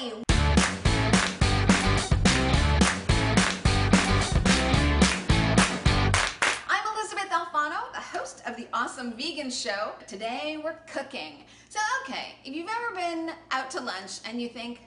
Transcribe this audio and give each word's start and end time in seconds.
everybody! 0.00 0.24
I'm 6.68 6.96
Elysabeth 6.96 7.30
Alfano, 7.30 7.92
the 7.92 8.00
host 8.00 8.42
of 8.46 8.56
the 8.56 8.66
Awesome 8.72 9.12
Vegan 9.12 9.50
Show. 9.50 9.92
Today 10.06 10.60
we're 10.62 10.78
cooking. 10.92 11.44
So, 11.68 11.80
okay, 12.02 12.34
if 12.44 12.54
you've 12.54 12.68
ever 12.68 12.94
been 12.94 13.32
out 13.50 13.70
to 13.72 13.80
lunch 13.80 14.20
and 14.24 14.40
you 14.40 14.48
think, 14.48 14.80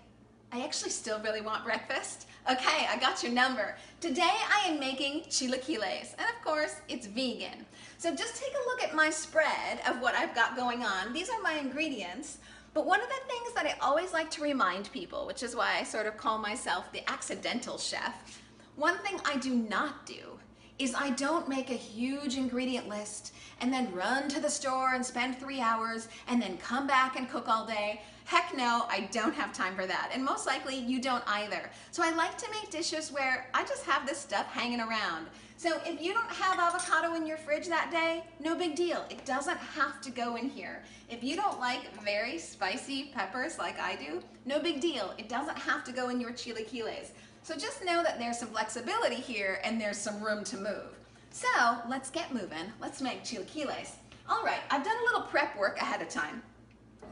I 0.51 0.63
actually 0.63 0.91
still 0.91 1.19
really 1.21 1.41
want 1.41 1.63
breakfast, 1.63 2.27
okay, 2.49 2.87
I 2.89 2.97
got 2.99 3.23
your 3.23 3.31
number. 3.31 3.75
Today 4.01 4.21
I 4.23 4.67
am 4.67 4.79
making 4.79 5.23
chilaquiles, 5.29 6.13
and 6.17 6.27
of 6.29 6.43
course, 6.43 6.75
it's 6.87 7.07
vegan. 7.07 7.65
So 7.97 8.13
just 8.13 8.35
take 8.35 8.51
a 8.51 8.69
look 8.69 8.83
at 8.83 8.95
my 8.95 9.09
spread 9.09 9.79
of 9.87 10.01
what 10.01 10.13
I've 10.13 10.35
got 10.35 10.55
going 10.55 10.83
on. 10.83 11.13
These 11.13 11.29
are 11.29 11.41
my 11.41 11.53
ingredients. 11.53 12.37
But 12.73 12.87
one 12.87 13.01
of 13.01 13.07
the 13.07 13.21
things 13.27 13.53
that 13.53 13.67
I 13.67 13.75
always 13.79 14.13
like 14.13 14.31
to 14.31 14.41
remind 14.41 14.91
people, 14.91 15.27
which 15.27 15.43
is 15.43 15.55
why 15.55 15.77
I 15.79 15.83
sort 15.83 16.07
of 16.07 16.17
call 16.17 16.39
myself 16.39 16.91
the 16.91 17.07
accidental 17.09 17.77
chef, 17.77 18.41
one 18.75 18.97
thing 18.99 19.19
I 19.25 19.37
do 19.37 19.53
not 19.53 20.05
do 20.07 20.39
is 20.79 20.95
I 20.95 21.11
don't 21.11 21.47
make 21.47 21.69
a 21.69 21.75
huge 21.75 22.35
ingredient 22.35 22.89
list 22.89 23.33
and 23.61 23.71
then 23.71 23.93
run 23.93 24.27
to 24.29 24.39
the 24.39 24.49
store 24.49 24.95
and 24.95 25.05
spend 25.05 25.37
three 25.37 25.61
hours 25.61 26.07
and 26.27 26.41
then 26.41 26.57
come 26.57 26.87
back 26.87 27.15
and 27.15 27.29
cook 27.29 27.47
all 27.47 27.65
day. 27.65 28.01
Heck 28.25 28.57
no, 28.57 28.85
I 28.89 29.07
don't 29.11 29.35
have 29.35 29.53
time 29.53 29.75
for 29.75 29.85
that. 29.85 30.09
And 30.11 30.25
most 30.25 30.47
likely 30.47 30.75
you 30.75 30.99
don't 30.99 31.23
either. 31.27 31.69
So 31.91 32.01
I 32.03 32.11
like 32.15 32.39
to 32.39 32.49
make 32.49 32.71
dishes 32.71 33.11
where 33.11 33.47
I 33.53 33.63
just 33.65 33.85
have 33.85 34.07
this 34.07 34.17
stuff 34.17 34.47
hanging 34.47 34.79
around. 34.79 35.27
So 35.57 35.79
if 35.85 36.01
you 36.01 36.13
don't 36.13 36.29
have 36.31 36.59
avocado 36.59 37.15
in 37.15 37.25
your 37.25 37.37
fridge 37.37 37.67
that 37.67 37.91
day, 37.91 38.23
no 38.39 38.55
big 38.55 38.75
deal. 38.75 39.05
It 39.09 39.23
doesn't 39.25 39.57
have 39.57 40.01
to 40.01 40.11
go 40.11 40.35
in 40.35 40.49
here. 40.49 40.83
If 41.09 41.23
you 41.23 41.35
don't 41.35 41.59
like 41.59 41.81
very 42.03 42.37
spicy 42.37 43.11
peppers 43.13 43.57
like 43.57 43.79
I 43.79 43.95
do, 43.95 44.21
no 44.45 44.59
big 44.59 44.81
deal. 44.81 45.13
It 45.17 45.29
doesn't 45.29 45.57
have 45.57 45.83
to 45.85 45.91
go 45.91 46.09
in 46.09 46.19
your 46.19 46.31
chilaquiles. 46.31 47.11
So 47.43 47.55
just 47.55 47.83
know 47.83 48.03
that 48.03 48.19
there's 48.19 48.39
some 48.39 48.49
flexibility 48.49 49.15
here 49.15 49.59
and 49.63 49.79
there's 49.79 49.97
some 49.97 50.23
room 50.23 50.43
to 50.45 50.57
move. 50.57 50.97
So 51.29 51.47
let's 51.87 52.09
get 52.09 52.33
moving. 52.33 52.71
Let's 52.81 53.01
make 53.01 53.23
chilaquiles. 53.23 53.91
All 54.29 54.43
right, 54.43 54.61
I've 54.71 54.83
done 54.83 54.95
a 54.95 55.03
little 55.05 55.27
prep 55.27 55.57
work 55.57 55.77
ahead 55.81 56.01
of 56.01 56.09
time. 56.09 56.41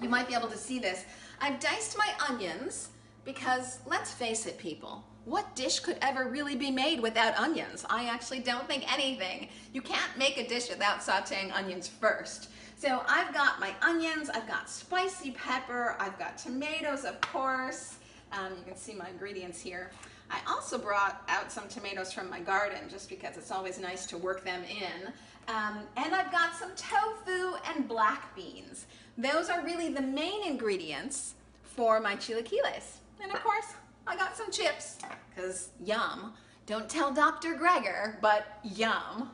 You 0.01 0.09
might 0.09 0.27
be 0.27 0.33
able 0.33 0.47
to 0.47 0.57
see 0.57 0.79
this. 0.79 1.05
I've 1.41 1.59
diced 1.59 1.97
my 1.97 2.09
onions 2.29 2.89
because 3.25 3.79
let's 3.85 4.11
face 4.11 4.45
it 4.45 4.57
people, 4.57 5.03
what 5.25 5.55
dish 5.55 5.79
could 5.79 5.97
ever 6.01 6.27
really 6.27 6.55
be 6.55 6.71
made 6.71 6.99
without 6.99 7.37
onions? 7.37 7.85
I 7.89 8.05
actually 8.05 8.39
don't 8.39 8.67
think 8.67 8.91
anything. 8.91 9.49
You 9.73 9.81
can't 9.81 10.17
make 10.17 10.37
a 10.37 10.47
dish 10.47 10.69
without 10.69 10.99
sauteing 10.99 11.55
onions 11.55 11.87
first. 11.87 12.49
So 12.77 13.03
I've 13.07 13.31
got 13.33 13.59
my 13.59 13.75
onions, 13.83 14.29
I've 14.29 14.47
got 14.47 14.67
spicy 14.67 15.31
pepper, 15.31 15.95
I've 15.99 16.17
got 16.17 16.37
tomatoes 16.37 17.05
of 17.05 17.21
course. 17.21 17.97
Um, 18.31 18.53
you 18.57 18.63
can 18.65 18.75
see 18.75 18.95
my 18.95 19.09
ingredients 19.09 19.61
here. 19.61 19.91
I 20.31 20.39
also 20.49 20.77
brought 20.77 21.21
out 21.27 21.51
some 21.51 21.67
tomatoes 21.67 22.13
from 22.13 22.29
my 22.29 22.39
garden 22.39 22.79
just 22.89 23.09
because 23.09 23.37
it's 23.37 23.51
always 23.51 23.79
nice 23.79 24.05
to 24.07 24.17
work 24.17 24.43
them 24.43 24.63
in. 24.63 25.13
Um, 25.47 25.79
and 25.97 26.15
I've 26.15 26.31
got 26.31 26.55
some 26.55 26.71
tofu 26.75 27.57
and 27.67 27.87
black 27.87 28.33
beans. 28.35 28.85
Those 29.17 29.49
are 29.49 29.63
really 29.63 29.89
the 29.89 30.01
main 30.01 30.43
ingredients 30.45 31.35
for 31.63 31.99
my 31.99 32.15
chilaquiles. 32.15 32.97
And 33.21 33.31
of 33.31 33.43
course, 33.43 33.73
I 34.07 34.15
got 34.15 34.35
some 34.35 34.51
chips, 34.51 34.97
because 35.33 35.69
yum. 35.83 36.33
Don't 36.65 36.89
tell 36.89 37.11
Dr. 37.13 37.55
Greger, 37.55 38.19
but 38.21 38.59
yum. 38.63 39.29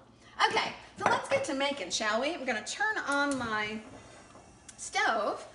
Okay, 0.49 0.71
so 0.97 1.05
let's 1.05 1.29
get 1.29 1.43
to 1.45 1.53
making, 1.53 1.89
shall 1.89 2.21
we? 2.21 2.33
I'm 2.33 2.45
gonna 2.45 2.65
turn 2.65 2.97
on 3.07 3.37
my 3.37 3.79
stove 4.77 5.45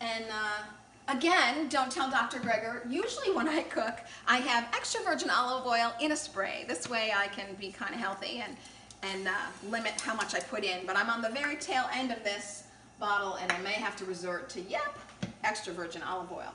and 0.00 0.24
uh, 0.30 0.62
Again, 1.08 1.68
don't 1.68 1.90
tell 1.90 2.10
Dr. 2.10 2.38
Greger, 2.38 2.90
Usually 2.90 3.34
when 3.34 3.48
I 3.48 3.62
cook, 3.62 3.98
I 4.26 4.38
have 4.38 4.68
extra 4.74 5.02
virgin 5.02 5.30
olive 5.30 5.66
oil 5.66 5.92
in 6.00 6.12
a 6.12 6.16
spray. 6.16 6.64
This 6.68 6.88
way 6.88 7.12
I 7.14 7.26
can 7.26 7.54
be 7.58 7.72
kind 7.72 7.92
of 7.92 8.00
healthy 8.00 8.38
and, 8.38 8.56
and 9.02 9.26
uh, 9.26 9.32
limit 9.68 10.00
how 10.00 10.14
much 10.14 10.34
I 10.34 10.40
put 10.40 10.62
in. 10.62 10.86
But 10.86 10.96
I'm 10.96 11.10
on 11.10 11.20
the 11.20 11.30
very 11.30 11.56
tail 11.56 11.84
end 11.92 12.12
of 12.12 12.22
this 12.22 12.64
bottle 13.00 13.34
and 13.34 13.50
I 13.50 13.58
may 13.62 13.72
have 13.72 13.96
to 13.96 14.04
resort 14.04 14.48
to, 14.50 14.60
yep, 14.62 14.96
extra 15.42 15.72
virgin 15.72 16.02
olive 16.02 16.30
oil. 16.30 16.54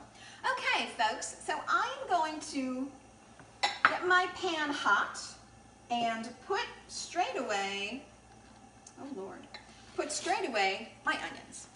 Okay, 0.52 0.86
folks, 0.96 1.36
so 1.44 1.54
I'm 1.68 2.08
going 2.08 2.40
to 2.52 2.88
get 3.62 4.06
my 4.06 4.26
pan 4.34 4.70
hot 4.70 5.20
and 5.90 6.28
put 6.46 6.64
straight 6.88 7.36
away, 7.36 8.02
oh 9.00 9.06
Lord, 9.16 9.40
put 9.96 10.12
straight 10.12 10.48
away 10.48 10.90
my 11.04 11.14
onions. 11.14 11.66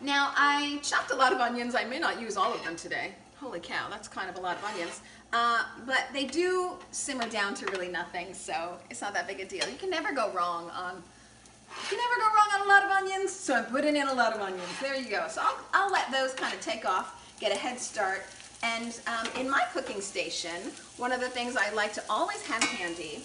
Now 0.00 0.32
I 0.36 0.80
chopped 0.82 1.10
a 1.10 1.14
lot 1.14 1.32
of 1.32 1.40
onions. 1.40 1.74
I 1.74 1.84
may 1.84 1.98
not 1.98 2.20
use 2.20 2.36
all 2.36 2.52
of 2.52 2.62
them 2.64 2.76
today. 2.76 3.14
Holy 3.38 3.60
cow, 3.60 3.88
that's 3.88 4.08
kind 4.08 4.28
of 4.28 4.36
a 4.36 4.40
lot 4.40 4.56
of 4.56 4.64
onions. 4.64 5.00
Uh, 5.32 5.62
but 5.86 6.06
they 6.12 6.24
do 6.26 6.72
simmer 6.90 7.28
down 7.28 7.54
to 7.54 7.66
really 7.66 7.88
nothing, 7.88 8.34
so 8.34 8.76
it's 8.90 9.00
not 9.00 9.14
that 9.14 9.26
big 9.26 9.40
a 9.40 9.44
deal. 9.44 9.68
You 9.68 9.76
can 9.76 9.90
never 9.90 10.12
go 10.12 10.30
wrong 10.32 10.70
on, 10.70 11.02
you 11.90 11.96
never 11.96 12.16
go 12.16 12.26
wrong 12.26 12.48
on 12.54 12.60
a 12.66 12.68
lot 12.68 12.84
of 12.84 12.90
onions, 12.90 13.32
so 13.32 13.54
I'm 13.54 13.64
putting 13.66 13.96
in 13.96 14.08
a 14.08 14.14
lot 14.14 14.34
of 14.34 14.40
onions. 14.40 14.68
There 14.82 14.96
you 14.96 15.08
go. 15.08 15.26
So 15.28 15.40
I'll, 15.42 15.58
I'll 15.72 15.92
let 15.92 16.10
those 16.10 16.34
kind 16.34 16.52
of 16.52 16.60
take 16.60 16.84
off, 16.84 17.19
get 17.40 17.52
a 17.52 17.56
head 17.58 17.80
start. 17.80 18.22
And 18.62 19.00
um, 19.06 19.26
in 19.40 19.50
my 19.50 19.64
cooking 19.72 20.02
station, 20.02 20.70
one 20.98 21.12
of 21.12 21.20
the 21.20 21.30
things 21.30 21.56
I 21.56 21.72
like 21.72 21.94
to 21.94 22.02
always 22.10 22.42
have 22.46 22.62
handy 22.62 23.24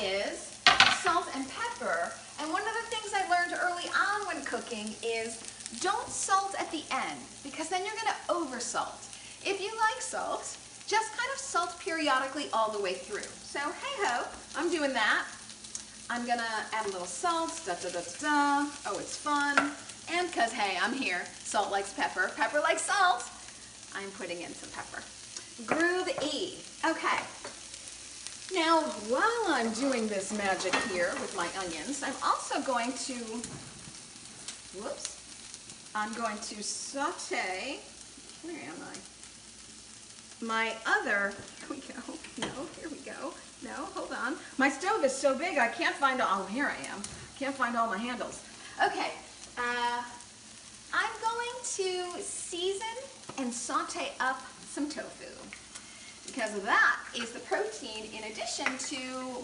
is 0.00 0.56
salt 1.02 1.26
and 1.34 1.44
pepper. 1.50 2.12
And 2.40 2.52
one 2.52 2.62
of 2.62 2.74
the 2.74 2.96
things 2.96 3.12
I 3.12 3.28
learned 3.28 3.58
early 3.60 3.90
on 3.90 4.26
when 4.28 4.44
cooking 4.44 4.94
is 5.02 5.42
don't 5.80 6.08
salt 6.08 6.54
at 6.58 6.70
the 6.70 6.84
end 6.90 7.20
because 7.42 7.68
then 7.68 7.84
you're 7.84 7.94
going 7.94 8.14
to 8.14 8.32
over 8.32 8.60
salt. 8.60 9.04
If 9.44 9.60
you 9.60 9.70
like 9.70 10.00
salt, 10.00 10.56
just 10.86 11.10
kind 11.18 11.30
of 11.34 11.38
salt 11.38 11.78
periodically 11.80 12.46
all 12.52 12.70
the 12.70 12.80
way 12.80 12.94
through. 12.94 13.28
So 13.42 13.58
hey 13.58 14.06
ho, 14.06 14.26
I'm 14.56 14.70
doing 14.70 14.92
that. 14.92 15.26
I'm 16.10 16.24
going 16.24 16.38
to 16.38 16.54
add 16.72 16.86
a 16.86 16.88
little 16.90 17.06
salt, 17.06 17.60
da 17.66 17.74
da 17.74 17.90
da 17.90 18.00
da. 18.20 18.70
Oh, 18.86 18.98
it's 18.98 19.16
fun. 19.16 19.72
And 20.12 20.26
because, 20.28 20.52
hey, 20.52 20.78
I'm 20.80 20.94
here, 20.94 21.22
salt 21.40 21.70
likes 21.70 21.92
pepper, 21.92 22.30
pepper 22.36 22.60
likes 22.60 22.82
salt, 22.82 23.24
I'm 23.94 24.10
putting 24.12 24.40
in 24.40 24.52
some 24.54 24.70
pepper. 24.70 25.02
Groove 25.66 26.08
E. 26.22 26.54
Okay. 26.84 27.18
Now, 28.54 28.80
while 29.08 29.44
I'm 29.48 29.72
doing 29.74 30.08
this 30.08 30.32
magic 30.32 30.74
here 30.90 31.10
with 31.20 31.36
my 31.36 31.48
onions, 31.58 32.02
I'm 32.02 32.14
also 32.24 32.62
going 32.62 32.92
to, 32.92 33.14
whoops, 34.80 35.20
I'm 35.94 36.14
going 36.14 36.38
to 36.38 36.62
saute, 36.62 37.80
where 38.44 38.56
am 38.56 38.76
I? 38.82 38.96
My 40.40 40.72
other, 40.86 41.34
here 41.58 41.68
we 41.68 41.76
go, 41.76 42.14
no, 42.38 42.48
here 42.80 42.88
we 42.90 42.98
go, 42.98 43.34
no, 43.62 43.84
hold 43.94 44.12
on. 44.12 44.36
My 44.56 44.70
stove 44.70 45.04
is 45.04 45.14
so 45.14 45.36
big 45.36 45.58
I 45.58 45.68
can't 45.68 45.94
find, 45.96 46.22
all, 46.22 46.42
oh, 46.42 46.46
here 46.46 46.66
I 46.66 46.90
am. 46.90 47.02
Can't 47.38 47.54
find 47.54 47.76
all 47.76 47.88
my 47.88 47.98
handles. 47.98 48.42
Okay, 48.82 49.10
uh, 49.58 50.02
I'm 50.92 51.10
going 51.20 51.54
to 51.76 52.22
season 52.22 52.86
and 53.38 53.52
saute 53.52 54.12
up 54.20 54.40
some 54.68 54.88
tofu 54.88 55.32
because 56.26 56.60
that 56.62 56.98
is 57.16 57.32
the 57.32 57.40
protein 57.40 58.04
in 58.12 58.30
addition 58.30 58.66
to 58.78 58.98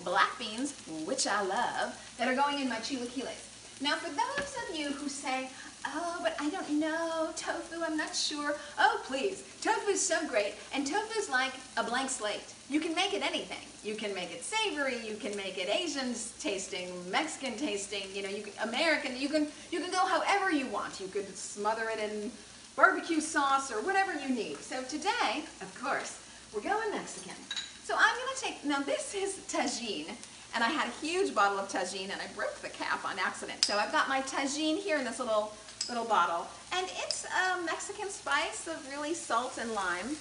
black 0.05 0.39
beans, 0.39 0.75
which 1.05 1.27
I 1.27 1.43
love, 1.43 2.15
that 2.19 2.29
are 2.29 2.35
going 2.35 2.61
in 2.61 2.69
my 2.69 2.77
chilaquiles. 2.77 3.54
Now 3.85 3.97
for 3.97 4.09
those 4.09 4.57
of 4.67 4.75
you 4.75 4.93
who 4.93 5.11
say, 5.11 5.51
oh, 5.89 6.19
but 6.23 6.35
I 6.41 6.49
don't 6.49 6.81
know, 6.81 7.29
tofu, 7.37 7.83
I'm 7.85 7.99
not 7.99 8.17
sure. 8.17 8.55
Oh, 8.79 9.03
please, 9.05 9.45
tofu 9.61 9.91
is 9.91 10.01
so 10.01 10.27
great, 10.27 10.55
and 10.73 10.87
tofu 10.87 11.19
is 11.19 11.29
like 11.29 11.53
a 11.77 11.85
blank 11.85 12.09
slate. 12.09 12.55
You 12.71 12.81
can 12.81 12.95
make 12.95 13.13
it 13.13 13.23
anything. 13.23 13.59
You 13.85 13.95
can 13.95 14.15
make 14.15 14.33
it 14.33 14.43
savory, 14.43 15.07
you 15.07 15.17
can 15.17 15.37
make 15.37 15.59
it 15.59 15.69
Asian 15.69 16.15
tasting, 16.41 16.89
Mexican 17.11 17.59
tasting, 17.59 18.05
you 18.15 18.23
know, 18.23 18.31
you 18.31 18.45
can, 18.45 18.55
American, 18.67 19.21
you 19.21 19.29
can, 19.29 19.49
you 19.71 19.81
can 19.81 19.91
go 19.91 19.99
however 19.99 20.51
you 20.51 20.67
want. 20.69 20.99
You 20.99 21.09
could 21.09 21.37
smother 21.37 21.91
it 21.93 21.99
in 21.99 22.33
barbecue 22.77 23.21
sauce 23.21 23.71
or 23.71 23.83
whatever 23.83 24.15
you 24.15 24.35
need. 24.35 24.57
So 24.61 24.83
today, 24.85 25.45
of 25.61 25.79
course, 25.79 26.25
we're 26.55 26.63
going 26.63 26.91
Mexican. 26.91 27.37
So 27.85 27.95
I'm 27.99 28.17
to 28.35 28.43
take, 28.43 28.65
now 28.65 28.81
this 28.81 29.15
is 29.15 29.41
Tajín, 29.47 30.07
and 30.55 30.63
I 30.63 30.69
had 30.69 30.89
a 30.89 31.05
huge 31.05 31.35
bottle 31.35 31.59
of 31.59 31.69
Tajín 31.69 32.05
and 32.05 32.21
I 32.21 32.27
broke 32.35 32.57
the 32.61 32.69
cap 32.69 33.05
on 33.05 33.19
accident. 33.19 33.65
So 33.65 33.77
I've 33.77 33.93
got 33.93 34.09
my 34.09 34.23
Tajín 34.23 34.79
here 34.79 34.99
in 34.99 35.05
this 35.05 35.19
little 35.19 35.53
little 35.89 36.05
bottle. 36.05 36.47
And 36.73 36.87
it's 37.05 37.27
a 37.27 37.63
Mexican 37.63 38.09
spice 38.09 38.67
of 38.67 38.89
really 38.91 39.15
salt 39.15 39.59
and 39.61 39.73
lime. 39.73 40.17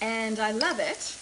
And 0.00 0.38
I 0.38 0.52
love 0.52 0.80
it. 0.80 1.16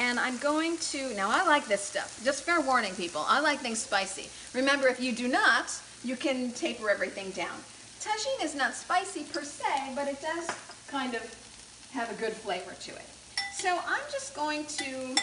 And 0.00 0.18
I'm 0.20 0.36
going 0.38 0.76
to, 0.92 1.12
now 1.14 1.28
I 1.28 1.44
like 1.44 1.66
this 1.66 1.82
stuff. 1.82 2.20
Just 2.24 2.44
fair 2.44 2.60
warning 2.60 2.94
people, 2.94 3.24
I 3.26 3.40
like 3.40 3.58
things 3.58 3.80
spicy. 3.80 4.28
Remember, 4.56 4.86
if 4.86 5.00
you 5.00 5.12
do 5.12 5.26
not, 5.26 5.72
you 6.04 6.14
can 6.14 6.52
taper 6.52 6.88
everything 6.88 7.30
down. 7.30 7.58
Tajín 8.00 8.44
is 8.44 8.54
not 8.54 8.74
spicy 8.74 9.24
per 9.24 9.42
se, 9.42 9.92
but 9.96 10.06
it 10.06 10.20
does 10.20 10.48
kind 10.86 11.14
of 11.14 11.22
have 11.92 12.10
a 12.12 12.14
good 12.20 12.32
flavor 12.32 12.74
to 12.80 12.90
it. 12.92 13.06
So 13.54 13.76
I'm 13.88 14.04
just 14.12 14.36
going 14.36 14.66
to 14.66 15.16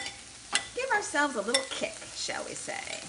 give 0.75 0.89
ourselves 0.91 1.35
a 1.35 1.41
little 1.41 1.63
kick, 1.69 1.95
shall 2.15 2.43
we 2.43 2.53
say. 2.53 3.01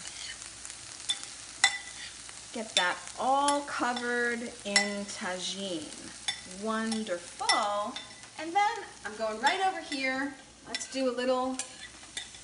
Get 2.52 2.74
that 2.76 2.96
all 3.18 3.60
covered 3.62 4.40
in 4.64 5.04
Tajín. 5.04 5.84
Wonderful. 6.62 7.92
And 8.40 8.54
then 8.54 8.76
I'm 9.04 9.14
going 9.18 9.40
right 9.40 9.60
over 9.66 9.80
here. 9.80 10.32
Let's 10.66 10.90
do 10.90 11.10
a 11.10 11.14
little 11.14 11.56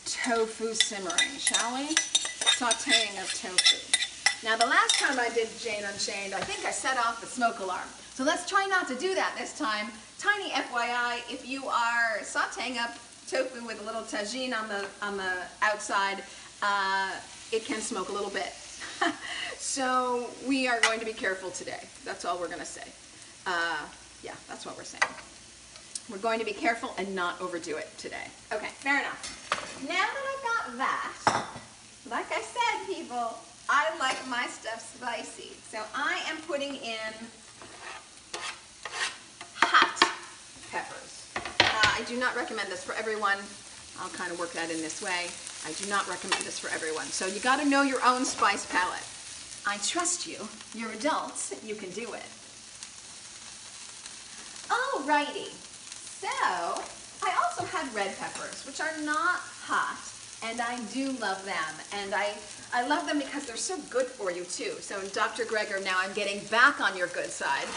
tofu 0.05 0.75
simmering, 0.75 1.39
shall 1.39 1.75
we? 1.77 1.95
Sauteing 1.95 3.21
of 3.23 3.33
tofu. 3.33 4.47
Now 4.47 4.57
the 4.57 4.67
last 4.67 4.97
time 4.97 5.19
I 5.19 5.29
did 5.31 5.49
Jane 5.61 5.85
Unchained, 5.85 6.35
I 6.35 6.41
think 6.41 6.67
I 6.67 6.73
set 6.73 6.99
off 6.99 7.21
the 7.21 7.27
smoke 7.27 7.61
alarm. 7.61 7.89
So 8.15 8.25
let's 8.25 8.49
try 8.49 8.67
not 8.67 8.89
to 8.89 8.95
do 8.95 9.15
that 9.15 9.35
this 9.39 9.57
time. 9.57 9.87
Tiny 10.19 10.51
FYI, 10.51 11.21
if 11.33 11.49
you 11.49 11.67
are 11.67 12.19
sauteing 12.21 12.77
up 12.77 12.95
tofu 13.33 13.65
with 13.67 13.81
a 13.81 13.85
little 13.85 14.03
Tajín 14.03 14.53
on 14.55 14.69
the, 14.69 14.85
on 15.01 15.17
the 15.17 15.33
outside, 15.63 16.23
uh, 16.63 17.11
it 17.51 17.65
can 17.65 17.81
smoke 17.81 18.11
a 18.11 18.13
little 18.13 18.31
bit. 18.31 18.53
so 19.57 20.29
we 20.47 20.69
are 20.69 20.81
going 20.83 21.01
to 21.01 21.07
be 21.07 21.15
careful 21.15 21.51
today. 21.51 21.81
That's 22.05 22.27
all 22.27 22.39
we're 22.39 22.49
going 22.49 22.61
to 22.61 22.67
say. 22.67 22.85
Uh, 23.47 23.79
yeah, 24.23 24.35
that's 24.49 24.67
what 24.67 24.77
we're 24.77 24.85
saying. 24.85 25.03
We're 26.11 26.19
going 26.19 26.41
to 26.41 26.45
be 26.45 26.53
careful 26.53 26.93
and 26.99 27.15
not 27.15 27.41
overdo 27.41 27.77
it 27.77 27.89
today. 27.97 28.27
Okay, 28.53 28.69
fair 28.69 29.01
enough. 29.01 29.81
Now 29.83 29.95
that 29.95 30.25
I've 30.31 30.77
got 30.77 30.79
that, 30.79 31.47
like 32.11 32.27
I 32.31 32.43
said, 32.43 32.95
people, 32.95 33.39
I 33.69 33.97
like 33.99 34.19
my 34.29 34.47
stuff 34.47 34.95
spicy. 34.95 35.53
So 35.71 35.79
I 35.95 36.21
am 36.29 36.37
putting 36.47 36.75
in 36.77 37.15
hot 39.55 40.13
peppers. 40.71 41.12
I 41.93 42.03
do 42.05 42.19
not 42.19 42.35
recommend 42.35 42.71
this 42.71 42.83
for 42.83 42.95
everyone. 42.95 43.37
I'll 44.01 44.09
kind 44.11 44.33
of 44.33 44.39
work 44.39 44.53
that 44.53 44.71
in 44.71 44.79
this 44.79 45.03
way. 45.03 45.29
I 45.69 45.73
do 45.73 45.89
not 45.91 46.09
recommend 46.09 46.43
this 46.43 46.59
for 46.59 46.69
everyone. 46.71 47.05
So 47.07 47.27
you 47.27 47.39
got 47.41 47.61
to 47.61 47.69
know 47.69 47.83
your 47.83 48.03
own 48.05 48.25
spice 48.25 48.65
palette. 48.67 49.05
I 49.67 49.77
trust 49.87 50.27
you. 50.27 50.39
You're 50.75 50.91
adults. 50.93 51.55
You 51.63 51.75
can 51.75 51.91
do 51.91 52.15
it. 52.15 52.25
Alrighty. 54.73 55.53
So, 56.23 56.29
I 57.23 57.31
also 57.45 57.65
had 57.65 57.93
red 57.95 58.17
peppers, 58.17 58.65
which 58.67 58.81
are 58.81 58.97
not 59.05 59.41
hot, 59.63 60.01
and 60.43 60.61
I 60.61 60.81
do 60.93 61.13
love 61.21 61.45
them. 61.45 61.73
And 61.93 62.15
I, 62.15 62.35
I 62.73 62.87
love 62.89 63.07
them 63.07 63.19
because 63.19 63.45
they're 63.45 63.57
so 63.57 63.77
good 63.91 64.07
for 64.07 64.33
you 64.33 64.45
too. 64.45 64.73
So 64.81 65.01
Dr. 65.09 65.45
Greger, 65.45 65.85
now 65.85 65.99
I'm 65.99 66.13
getting 66.15 66.43
back 66.47 66.81
on 66.81 66.97
your 66.97 67.09
good 67.09 67.31
side. 67.31 67.69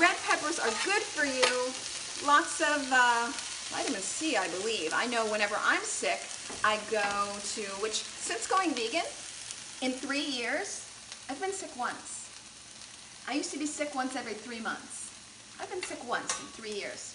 Red 0.00 0.16
peppers 0.26 0.58
are 0.58 0.72
good 0.84 1.02
for 1.02 1.26
you. 1.26 1.93
Lots 2.26 2.60
of 2.62 2.88
uh, 2.90 3.30
vitamin 3.70 4.00
C, 4.00 4.36
I 4.36 4.48
believe. 4.48 4.92
I 4.94 5.06
know 5.06 5.26
whenever 5.30 5.56
I'm 5.62 5.82
sick, 5.82 6.20
I 6.64 6.78
go 6.90 7.02
to, 7.54 7.62
which 7.82 7.94
since 7.94 8.46
going 8.46 8.70
vegan, 8.70 9.04
in 9.82 9.92
three 9.92 10.24
years, 10.24 10.88
I've 11.28 11.40
been 11.40 11.52
sick 11.52 11.76
once. 11.76 12.30
I 13.28 13.34
used 13.34 13.52
to 13.52 13.58
be 13.58 13.66
sick 13.66 13.94
once 13.94 14.16
every 14.16 14.34
three 14.34 14.60
months. 14.60 15.10
I've 15.60 15.70
been 15.70 15.82
sick 15.82 16.06
once 16.08 16.38
in 16.40 16.46
three 16.46 16.72
years. 16.72 17.14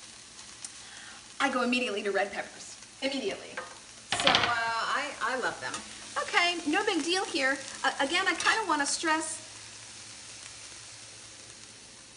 I 1.39 1.49
go 1.49 1.63
immediately 1.63 2.03
to 2.03 2.11
red 2.11 2.31
peppers. 2.31 2.77
Immediately. 3.01 3.51
So 4.11 4.29
uh, 4.29 4.33
I, 4.35 5.05
I 5.23 5.39
love 5.39 5.59
them. 5.61 5.73
Okay, 6.23 6.57
no 6.69 6.85
big 6.85 7.03
deal 7.03 7.25
here. 7.25 7.57
Uh, 7.83 7.91
again, 7.99 8.25
I 8.27 8.33
kind 8.35 8.61
of 8.61 8.67
want 8.67 8.81
to 8.81 8.87
stress 8.87 9.45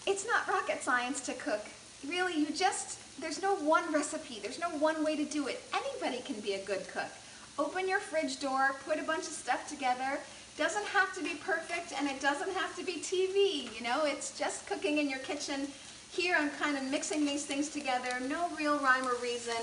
it's 0.04 0.26
not 0.26 0.48
rocket 0.48 0.82
science 0.82 1.20
to 1.22 1.32
cook. 1.34 1.64
Really, 2.08 2.34
you 2.34 2.46
just, 2.52 2.98
there's 3.20 3.40
no 3.42 3.54
one 3.56 3.92
recipe. 3.92 4.40
There's 4.42 4.58
no 4.58 4.70
one 4.70 5.04
way 5.04 5.16
to 5.16 5.24
do 5.24 5.46
it. 5.46 5.62
Anybody 5.72 6.22
can 6.22 6.40
be 6.40 6.54
a 6.54 6.64
good 6.64 6.88
cook. 6.88 7.10
Open 7.58 7.88
your 7.88 8.00
fridge 8.00 8.40
door, 8.40 8.74
put 8.84 8.98
a 8.98 9.02
bunch 9.02 9.20
of 9.20 9.32
stuff 9.32 9.68
together. 9.68 10.18
Doesn't 10.58 10.84
have 10.86 11.14
to 11.14 11.22
be 11.22 11.34
perfect 11.34 11.92
and 11.96 12.08
it 12.08 12.20
doesn't 12.20 12.52
have 12.54 12.76
to 12.76 12.84
be 12.84 12.94
TV, 12.94 13.74
you 13.76 13.84
know, 13.84 14.04
it's 14.04 14.38
just 14.38 14.66
cooking 14.66 14.98
in 14.98 15.08
your 15.08 15.20
kitchen. 15.20 15.68
Here 16.10 16.36
I'm 16.38 16.50
kind 16.50 16.76
of 16.76 16.84
mixing 16.84 17.24
these 17.24 17.46
things 17.46 17.70
together, 17.70 18.20
no 18.28 18.48
real 18.58 18.78
rhyme 18.80 19.06
or 19.06 19.14
reason. 19.22 19.56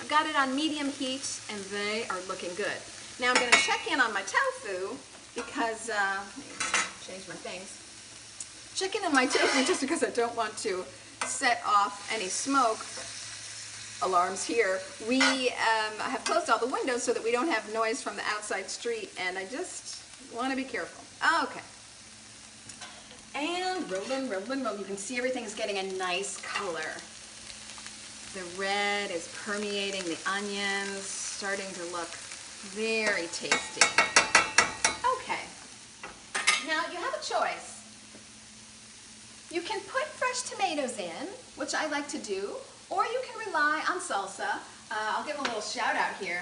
I've 0.00 0.08
got 0.08 0.26
it 0.26 0.36
on 0.36 0.54
medium 0.54 0.88
heat 0.88 1.40
and 1.50 1.60
they 1.66 2.04
are 2.08 2.18
looking 2.28 2.54
good. 2.56 2.76
Now 3.20 3.30
I'm 3.30 3.36
going 3.36 3.52
to 3.52 3.58
check 3.58 3.90
in 3.90 4.00
on 4.00 4.12
my 4.12 4.22
tofu 4.22 4.96
because, 5.34 5.88
uh, 5.88 6.20
change 7.06 7.26
my 7.28 7.34
things. 7.40 7.80
Check 8.74 8.96
in 8.96 9.04
on 9.04 9.14
my 9.14 9.26
tofu 9.26 9.64
just 9.64 9.80
because 9.80 10.02
I 10.02 10.10
don't 10.10 10.36
want 10.36 10.56
to 10.58 10.84
set 11.26 11.62
off 11.66 12.10
any 12.14 12.28
smoke 12.28 12.84
alarms 14.02 14.44
here. 14.44 14.80
We 15.08 15.20
um, 15.20 15.98
have 16.00 16.24
closed 16.24 16.50
all 16.50 16.58
the 16.58 16.66
windows 16.66 17.02
so 17.02 17.12
that 17.12 17.22
we 17.22 17.32
don't 17.32 17.48
have 17.48 17.72
noise 17.72 18.02
from 18.02 18.16
the 18.16 18.22
outside 18.34 18.68
street 18.68 19.12
and 19.20 19.38
I 19.38 19.46
just 19.46 20.02
want 20.34 20.50
to 20.50 20.56
be 20.56 20.64
careful. 20.64 21.02
Okay. 21.44 21.60
And 23.34 23.90
rolling, 23.90 24.28
rolling, 24.28 24.62
rolling. 24.62 24.78
You 24.78 24.84
can 24.84 24.96
see 24.96 25.16
everything 25.16 25.44
is 25.44 25.54
getting 25.54 25.78
a 25.78 25.96
nice 25.96 26.40
color. 26.40 26.92
The 28.34 28.60
red 28.60 29.10
is 29.10 29.32
permeating 29.44 30.02
the 30.02 30.18
onions, 30.28 31.02
starting 31.02 31.66
to 31.74 31.84
look 31.92 32.08
very 32.72 33.26
tasty. 33.28 33.86
Okay. 35.16 35.40
Now 36.66 36.82
you 36.92 36.98
have 36.98 37.14
a 37.14 37.22
choice. 37.22 37.73
You 39.54 39.60
can 39.60 39.78
put 39.82 40.02
fresh 40.06 40.50
tomatoes 40.50 40.98
in, 40.98 41.28
which 41.54 41.74
I 41.74 41.86
like 41.86 42.08
to 42.08 42.18
do, 42.18 42.56
or 42.90 43.04
you 43.04 43.20
can 43.24 43.46
rely 43.46 43.84
on 43.88 44.00
salsa. 44.00 44.58
Uh, 44.90 45.14
I'll 45.14 45.24
give 45.24 45.38
a 45.38 45.42
little 45.42 45.60
shout 45.60 45.94
out 45.94 46.16
here. 46.20 46.40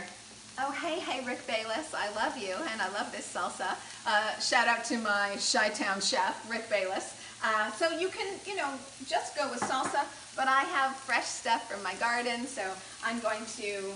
Oh, 0.58 0.70
hey, 0.72 0.98
hey, 0.98 1.22
Rick 1.26 1.46
Bayless, 1.46 1.92
I 1.92 2.08
love 2.14 2.38
you, 2.38 2.54
and 2.72 2.80
I 2.80 2.88
love 2.94 3.12
this 3.12 3.30
salsa. 3.30 3.76
Uh, 4.06 4.40
shout 4.40 4.66
out 4.66 4.86
to 4.86 4.96
my 4.96 5.36
Chi-Town 5.36 6.00
chef, 6.00 6.50
Rick 6.50 6.70
Bayless. 6.70 7.14
Uh, 7.44 7.70
so 7.72 7.90
you 7.90 8.08
can, 8.08 8.32
you 8.46 8.56
know, 8.56 8.70
just 9.06 9.36
go 9.36 9.46
with 9.50 9.60
salsa, 9.60 10.06
but 10.34 10.48
I 10.48 10.62
have 10.72 10.96
fresh 10.96 11.26
stuff 11.26 11.70
from 11.70 11.82
my 11.82 11.92
garden, 11.96 12.46
so 12.46 12.62
I'm 13.04 13.20
going 13.20 13.44
to 13.60 13.92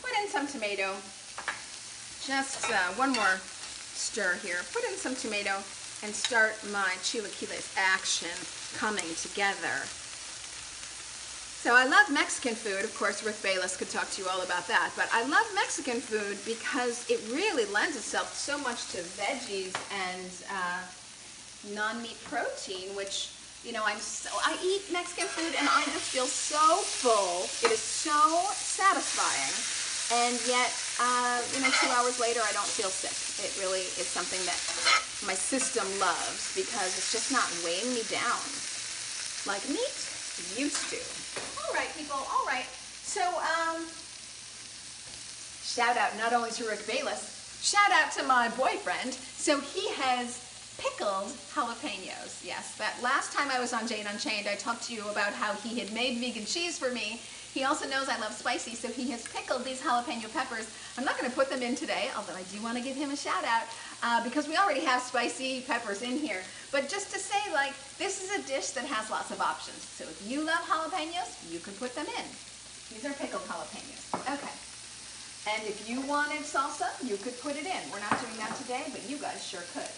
put 0.00 0.12
in 0.22 0.28
some 0.28 0.46
tomato. 0.46 0.94
Just 2.24 2.70
uh, 2.70 2.94
one 2.94 3.14
more 3.14 3.40
stir 3.42 4.38
here. 4.44 4.58
Put 4.72 4.84
in 4.84 4.92
some 4.92 5.16
tomato 5.16 5.58
and 6.02 6.14
start 6.14 6.54
my 6.72 6.90
chilaquiles 7.02 7.72
action 7.76 8.34
coming 8.78 9.14
together. 9.20 9.86
So 11.62 11.76
I 11.76 11.86
love 11.86 12.10
Mexican 12.10 12.56
food. 12.56 12.82
Of 12.82 12.92
course, 12.98 13.22
Rick 13.22 13.40
Bayless 13.40 13.76
could 13.76 13.88
talk 13.88 14.10
to 14.10 14.22
you 14.22 14.26
all 14.28 14.42
about 14.42 14.66
that. 14.66 14.90
But 14.96 15.08
I 15.12 15.22
love 15.22 15.46
Mexican 15.54 16.00
food 16.00 16.36
because 16.44 17.08
it 17.08 17.22
really 17.30 17.66
lends 17.70 17.94
itself 17.94 18.34
so 18.34 18.58
much 18.58 18.90
to 18.90 18.98
veggies 18.98 19.70
and 19.94 20.26
uh, 20.50 20.82
non-meat 21.72 22.18
protein, 22.24 22.96
which, 22.96 23.30
you 23.62 23.70
know, 23.70 23.82
I'm 23.86 23.98
so, 23.98 24.28
I 24.42 24.58
eat 24.58 24.92
Mexican 24.92 25.28
food 25.28 25.54
and 25.56 25.68
I 25.70 25.84
just 25.84 26.10
feel 26.10 26.26
so 26.26 26.82
full. 26.82 27.46
It 27.62 27.72
is 27.72 27.78
so 27.78 28.42
satisfying. 28.50 29.81
And 30.10 30.34
yet, 30.50 30.74
uh, 30.98 31.38
you 31.54 31.60
know, 31.62 31.70
two 31.78 31.88
hours 31.94 32.18
later, 32.18 32.40
I 32.42 32.52
don't 32.52 32.66
feel 32.66 32.90
sick. 32.90 33.14
It 33.44 33.54
really 33.62 33.86
is 34.00 34.08
something 34.10 34.40
that 34.44 34.58
my 35.26 35.34
system 35.38 35.86
loves 36.00 36.52
because 36.58 36.90
it's 36.98 37.12
just 37.12 37.30
not 37.30 37.46
weighing 37.62 37.94
me 37.94 38.02
down 38.10 38.42
like 39.46 39.62
meat 39.68 39.98
used 40.56 40.90
to. 40.90 41.00
All 41.62 41.74
right, 41.74 41.90
people, 41.96 42.16
all 42.16 42.46
right. 42.46 42.66
So, 43.02 43.22
um, 43.22 43.86
shout 45.62 45.96
out 45.96 46.16
not 46.18 46.32
only 46.32 46.50
to 46.52 46.64
Rick 46.64 46.86
Bayless, 46.86 47.60
shout 47.62 47.90
out 47.92 48.12
to 48.12 48.22
my 48.24 48.48
boyfriend. 48.50 49.14
So 49.14 49.60
he 49.60 49.88
has 49.94 50.38
pickled 50.78 51.32
jalapenos. 51.54 52.44
Yes, 52.44 52.76
that 52.78 52.94
last 53.02 53.32
time 53.32 53.50
I 53.50 53.60
was 53.60 53.72
on 53.72 53.86
Jane 53.86 54.06
Unchained, 54.06 54.48
I 54.48 54.54
talked 54.54 54.84
to 54.84 54.94
you 54.94 55.08
about 55.08 55.32
how 55.32 55.54
he 55.54 55.78
had 55.78 55.92
made 55.92 56.18
vegan 56.18 56.44
cheese 56.44 56.78
for 56.78 56.90
me. 56.90 57.20
He 57.52 57.64
also 57.64 57.86
knows 57.86 58.08
I 58.08 58.18
love 58.18 58.32
spicy, 58.32 58.74
so 58.74 58.88
he 58.88 59.10
has 59.10 59.28
pickled 59.28 59.64
these 59.64 59.82
jalapeno 59.82 60.32
peppers. 60.32 60.72
I'm 60.96 61.04
not 61.04 61.18
going 61.18 61.30
to 61.30 61.36
put 61.36 61.50
them 61.50 61.60
in 61.60 61.74
today, 61.74 62.08
although 62.16 62.34
I 62.34 62.44
do 62.44 62.62
want 62.62 62.78
to 62.78 62.82
give 62.82 62.96
him 62.96 63.10
a 63.10 63.16
shout 63.16 63.44
out, 63.44 63.68
uh, 64.02 64.24
because 64.24 64.48
we 64.48 64.56
already 64.56 64.80
have 64.80 65.02
spicy 65.02 65.60
peppers 65.60 66.00
in 66.00 66.16
here. 66.16 66.40
But 66.72 66.88
just 66.88 67.12
to 67.12 67.18
say, 67.18 67.52
like, 67.52 67.74
this 67.98 68.24
is 68.24 68.32
a 68.32 68.48
dish 68.48 68.70
that 68.70 68.86
has 68.86 69.10
lots 69.10 69.30
of 69.30 69.40
options. 69.40 69.84
So 69.84 70.04
if 70.04 70.24
you 70.26 70.40
love 70.40 70.64
jalapenos, 70.64 71.52
you 71.52 71.60
can 71.60 71.74
put 71.74 71.94
them 71.94 72.06
in. 72.06 72.24
These 72.88 73.04
are 73.04 73.12
pickled 73.20 73.42
jalapenos. 73.44 74.16
Okay. 74.32 74.52
And 75.52 75.68
if 75.68 75.88
you 75.88 76.00
wanted 76.08 76.40
salsa, 76.48 76.88
you 77.04 77.16
could 77.18 77.38
put 77.40 77.56
it 77.56 77.66
in. 77.66 77.80
We're 77.92 78.00
not 78.00 78.16
doing 78.20 78.36
that 78.38 78.56
today, 78.56 78.84
but 78.92 79.04
you 79.10 79.18
guys 79.18 79.44
sure 79.44 79.60
could. 79.74 79.92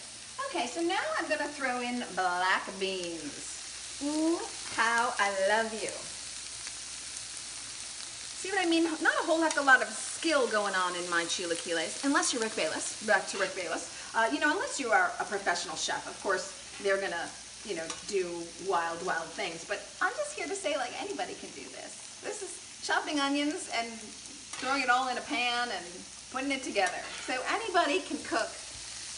Okay, 0.51 0.67
so 0.67 0.83
now 0.83 1.03
I'm 1.19 1.29
going 1.29 1.39
to 1.39 1.53
throw 1.55 1.81
in 1.81 2.03
black 2.15 2.67
beans. 2.81 4.03
Ooh, 4.03 4.41
how 4.75 5.15
I 5.19 5.31
love 5.49 5.71
you. 5.81 5.91
See 8.45 8.53
what 8.53 8.61
I 8.61 8.69
mean? 8.69 8.85
Not 8.85 9.17
a 9.23 9.25
whole 9.25 9.41
heck 9.41 9.57
of 9.57 9.63
a 9.63 9.67
lot 9.67 9.81
of 9.81 9.89
skill 9.89 10.47
going 10.49 10.75
on 10.75 10.95
in 10.97 11.09
my 11.09 11.25
chilaquiles, 11.25 12.05
unless 12.05 12.31
you're 12.31 12.43
Rick 12.43 12.55
Bayless. 12.55 13.03
Back 13.07 13.27
to 13.29 13.39
Rick 13.39 13.57
Bayless. 13.57 13.89
Uh, 14.15 14.29
you 14.31 14.39
know, 14.39 14.53
unless 14.53 14.79
you 14.79 14.93
are 14.93 15.11
a 15.19 15.25
professional 15.25 15.77
chef. 15.77 16.05
Of 16.07 16.13
course, 16.23 16.53
they're 16.85 17.01
to, 17.01 17.25
you 17.65 17.75
know, 17.75 17.89
do 18.07 18.29
wild, 18.69 19.01
wild 19.07 19.25
things. 19.33 19.65
But 19.65 19.81
I'm 20.03 20.13
just 20.21 20.37
here 20.37 20.47
to 20.47 20.55
say, 20.55 20.77
like, 20.77 20.93
anybody 21.01 21.33
can 21.41 21.49
do 21.57 21.65
this. 21.73 22.21
This 22.21 22.45
is 22.45 22.85
chopping 22.87 23.19
onions 23.19 23.73
and 23.81 23.89
throwing 24.61 24.83
it 24.83 24.91
all 24.91 25.09
in 25.09 25.17
a 25.17 25.25
pan 25.25 25.71
and 25.73 25.87
putting 26.31 26.53
it 26.53 26.63
together. 26.63 27.01
So 27.25 27.41
anybody 27.49 28.01
can 28.05 28.21
cook. 28.29 28.53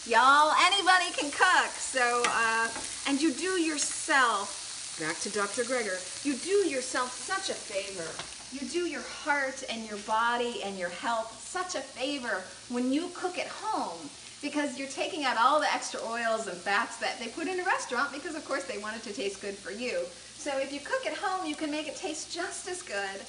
Y'all, 0.07 0.55
anybody 0.71 1.11
can 1.19 1.35
cook. 1.35 1.75
So, 1.75 2.23
uh, 2.31 2.69
and 3.11 3.21
you 3.21 3.35
do 3.35 3.59
yourself 3.59 4.67
back 5.01 5.19
to 5.21 5.31
Dr. 5.31 5.65
Greger, 5.65 5.99
you 6.25 6.35
do 6.37 6.71
yourself 6.71 7.13
such 7.13 7.51
a 7.51 7.55
favor. 7.55 8.36
You 8.53 8.61
do 8.69 8.87
your 8.87 9.03
heart 9.03 9.65
and 9.69 9.85
your 9.89 9.99
body 9.99 10.63
and 10.63 10.79
your 10.79 10.89
health 10.89 11.43
such 11.43 11.75
a 11.75 11.81
favor 11.81 12.45
when 12.69 12.93
you 12.93 13.11
cook 13.15 13.39
at 13.39 13.49
home 13.49 13.99
because 14.41 14.79
you're 14.79 14.89
taking 14.89 15.25
out 15.25 15.37
all 15.37 15.59
the 15.59 15.73
extra 15.73 16.01
oils 16.07 16.47
and 16.47 16.57
fats 16.57 16.97
that 16.99 17.19
they 17.19 17.27
put 17.29 17.49
in 17.49 17.59
a 17.59 17.65
restaurant 17.65 18.13
because 18.13 18.35
of 18.37 18.45
course 18.45 18.65
they 18.65 18.79
want 18.79 18.97
it 18.97 19.03
to 19.03 19.13
taste 19.13 19.41
good 19.41 19.57
for 19.57 19.73
you. 19.73 20.05
So 20.39 20.59
if 20.59 20.73
you 20.73 20.81
cook 20.81 21.05
at 21.07 21.15
home, 21.15 21.47
you 21.47 21.57
can 21.57 21.71
make 21.71 21.89
it 21.89 21.97
taste 21.97 22.33
just 22.33 22.69
as 22.69 22.83
good 22.83 23.21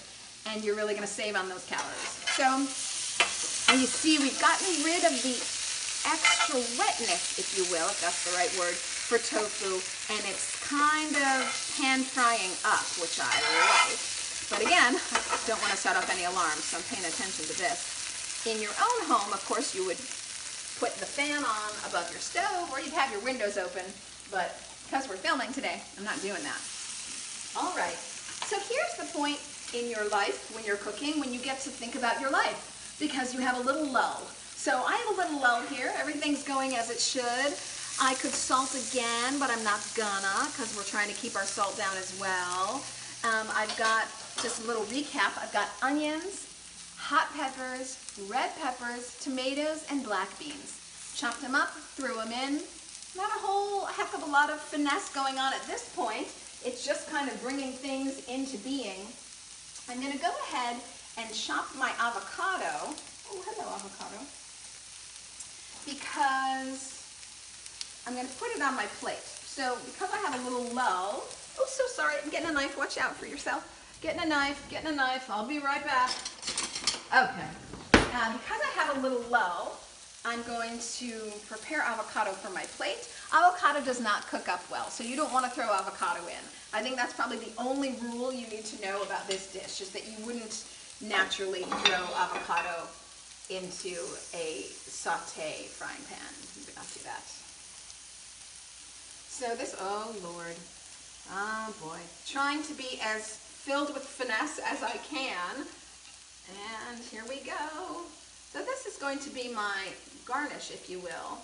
and 0.46 0.64
you're 0.64 0.76
really 0.76 0.94
gonna 0.94 1.08
save 1.08 1.36
on 1.36 1.50
those 1.50 1.66
calories. 1.66 2.22
So, 2.38 2.46
and 3.74 3.82
you 3.82 3.88
see 3.88 4.20
we've 4.20 4.40
gotten 4.40 4.68
rid 4.86 5.04
of 5.04 5.18
the 5.24 5.36
extra 6.08 6.62
wetness, 6.78 7.40
if 7.40 7.58
you 7.58 7.64
will, 7.74 7.88
if 7.90 8.00
that's 8.00 8.30
the 8.30 8.38
right 8.38 8.54
word, 8.60 8.76
for 8.76 9.18
tofu, 9.18 9.82
and 10.14 10.24
it's 10.30 10.56
kind 10.68 11.16
of 11.16 11.50
pan 11.76 12.04
frying 12.04 12.54
up, 12.64 12.86
which 13.02 13.20
I 13.20 13.34
like. 13.90 14.17
But 14.50 14.64
again, 14.64 14.96
I 14.96 15.38
don't 15.46 15.60
want 15.60 15.72
to 15.72 15.80
set 15.80 15.96
off 15.96 16.08
any 16.08 16.24
alarms, 16.24 16.64
so 16.64 16.78
I'm 16.80 16.88
paying 16.88 17.04
attention 17.04 17.44
to 17.52 17.56
this. 17.60 18.44
In 18.48 18.62
your 18.62 18.72
own 18.80 19.00
home, 19.12 19.34
of 19.34 19.44
course, 19.44 19.76
you 19.76 19.84
would 19.86 20.00
put 20.80 20.96
the 21.04 21.10
fan 21.10 21.44
on 21.44 21.70
above 21.90 22.08
your 22.12 22.24
stove, 22.24 22.72
or 22.72 22.80
you'd 22.80 22.96
have 22.96 23.12
your 23.12 23.22
windows 23.28 23.58
open, 23.58 23.84
but 24.32 24.56
because 24.88 25.10
we're 25.10 25.20
filming 25.20 25.52
today, 25.52 25.84
I'm 25.98 26.08
not 26.08 26.22
doing 26.24 26.40
that. 26.48 26.62
All 27.60 27.76
right, 27.76 27.98
so 28.48 28.56
here's 28.56 28.96
the 28.96 29.10
point 29.12 29.42
in 29.76 29.92
your 29.92 30.08
life 30.08 30.54
when 30.56 30.64
you're 30.64 30.80
cooking, 30.80 31.20
when 31.20 31.34
you 31.34 31.40
get 31.40 31.60
to 31.68 31.70
think 31.70 31.96
about 31.96 32.22
your 32.22 32.32
life, 32.32 32.96
because 33.00 33.34
you 33.34 33.42
have 33.42 33.58
a 33.58 33.64
little 33.68 33.86
lull. 33.92 34.24
So 34.56 34.84
I 34.86 34.96
have 34.96 35.10
a 35.12 35.22
little 35.22 35.40
lull 35.40 35.62
here. 35.68 35.92
Everything's 36.00 36.44
going 36.44 36.76
as 36.76 36.90
it 36.90 37.00
should. 37.00 37.52
I 38.00 38.14
could 38.16 38.32
salt 38.32 38.72
again, 38.76 39.40
but 39.40 39.50
I'm 39.50 39.64
not 39.64 39.82
gonna, 39.96 40.48
because 40.54 40.72
we're 40.78 40.88
trying 40.88 41.10
to 41.10 41.16
keep 41.16 41.36
our 41.36 41.44
salt 41.46 41.76
down 41.78 41.98
as 41.98 42.16
well. 42.22 42.84
Um, 43.26 43.48
I've 43.58 43.76
got, 43.78 44.06
just 44.42 44.64
a 44.64 44.68
little 44.68 44.84
recap, 44.84 45.34
I've 45.42 45.52
got 45.52 45.70
onions, 45.82 46.46
hot 46.98 47.28
peppers, 47.36 47.98
red 48.30 48.52
peppers, 48.62 49.18
tomatoes, 49.20 49.86
and 49.90 50.04
black 50.04 50.38
beans. 50.38 50.80
Chopped 51.16 51.42
them 51.42 51.56
up, 51.56 51.72
threw 51.96 52.16
them 52.16 52.32
in. 52.32 52.62
Not 53.16 53.30
a 53.30 53.40
whole 53.40 53.86
heck 53.86 54.14
of 54.14 54.22
a 54.22 54.32
lot 54.32 54.52
of 54.52 54.60
finesse 54.60 55.10
going 55.14 55.40
on 55.40 55.54
at 55.54 55.64
this 55.64 55.92
point. 55.96 56.28
It's 56.64 56.86
just 56.86 57.10
kind 57.10 57.30
of 57.30 57.42
bringing 57.42 57.72
things 57.72 58.28
into 58.28 58.58
being. 58.60 59.08
I'm 59.90 60.02
to 60.02 60.20
go 60.20 60.32
ahead 60.50 60.78
and 61.18 61.34
chop 61.34 61.66
my 61.78 61.92
avocado. 62.00 62.94
Oh, 63.32 63.42
hello, 63.48 63.74
avocado. 63.74 64.22
Because 65.86 67.02
I'm 68.06 68.14
to 68.28 68.34
put 68.38 68.50
it 68.56 68.62
on 68.62 68.76
my 68.76 68.86
plate. 69.00 69.26
So 69.26 69.78
because 69.86 70.10
I 70.14 70.18
have 70.18 70.40
a 70.40 70.44
little 70.50 70.74
lull, 70.76 71.24
oh, 71.60 71.66
so 71.68 71.84
sorry, 71.88 72.16
I'm 72.24 72.30
getting 72.30 72.50
a 72.50 72.52
knife. 72.52 72.78
Watch 72.78 73.00
out 73.00 73.16
for 73.16 73.26
yourself. 73.26 73.77
Getting 74.00 74.22
a 74.22 74.26
knife, 74.28 74.64
getting 74.70 74.90
a 74.90 74.96
knife. 74.96 75.30
I'll 75.30 75.48
be 75.48 75.58
right 75.58 75.84
back. 75.84 76.12
Okay. 77.10 77.48
Uh, 78.14 78.34
because 78.34 78.62
I 78.62 78.72
have 78.76 78.98
a 78.98 79.00
little 79.02 79.22
lull, 79.30 79.80
I'm 80.24 80.44
going 80.44 80.78
to 80.98 81.32
prepare 81.50 81.82
avocado 81.82 82.32
for 82.32 82.52
my 82.52 82.64
plate. 82.78 83.10
Avocado 83.34 83.84
does 83.84 84.00
not 84.00 84.28
cook 84.28 84.48
up 84.48 84.64
well, 84.70 84.90
so 84.90 85.04
you 85.04 85.16
don't 85.16 85.34
want 85.34 85.46
to 85.46 85.52
throw 85.52 85.66
avocado 85.74 86.26
in. 86.28 86.44
I 86.74 86.82
think 86.84 86.96
that's 86.96 87.14
probably 87.14 87.38
the 87.38 87.52
only 87.58 87.96
rule 88.04 88.32
you 88.32 88.48
need 88.48 88.66
to 88.66 88.82
know 88.86 89.02
about 89.02 89.28
this 89.28 89.52
dish, 89.52 89.82
is 89.82 89.90
that 89.92 90.06
you 90.06 90.24
wouldn't 90.26 90.66
naturally 91.02 91.64
throw 91.64 92.06
avocado 92.18 92.88
into 93.50 93.98
a 94.34 94.62
saute 94.86 95.66
frying 95.72 96.04
pan. 96.08 96.34
You 96.56 96.62
would 96.68 96.76
not 96.76 96.86
do 96.94 97.00
that. 97.04 97.24
So 99.30 99.56
this, 99.56 99.76
oh 99.80 100.14
Lord, 100.24 100.56
oh 101.32 101.74
boy, 101.82 102.00
trying 102.28 102.62
to 102.64 102.74
be 102.74 103.00
as 103.04 103.40
filled 103.68 103.94
with 103.94 104.04
finesse 104.04 104.60
as 104.64 104.82
I 104.82 104.96
can. 105.12 105.68
And 106.88 107.04
here 107.12 107.24
we 107.28 107.44
go. 107.44 108.08
So 108.54 108.64
this 108.64 108.86
is 108.86 108.96
going 108.96 109.20
to 109.20 109.30
be 109.30 109.52
my 109.54 109.92
garnish, 110.26 110.72
if 110.72 110.90
you 110.90 111.00
will. 111.00 111.36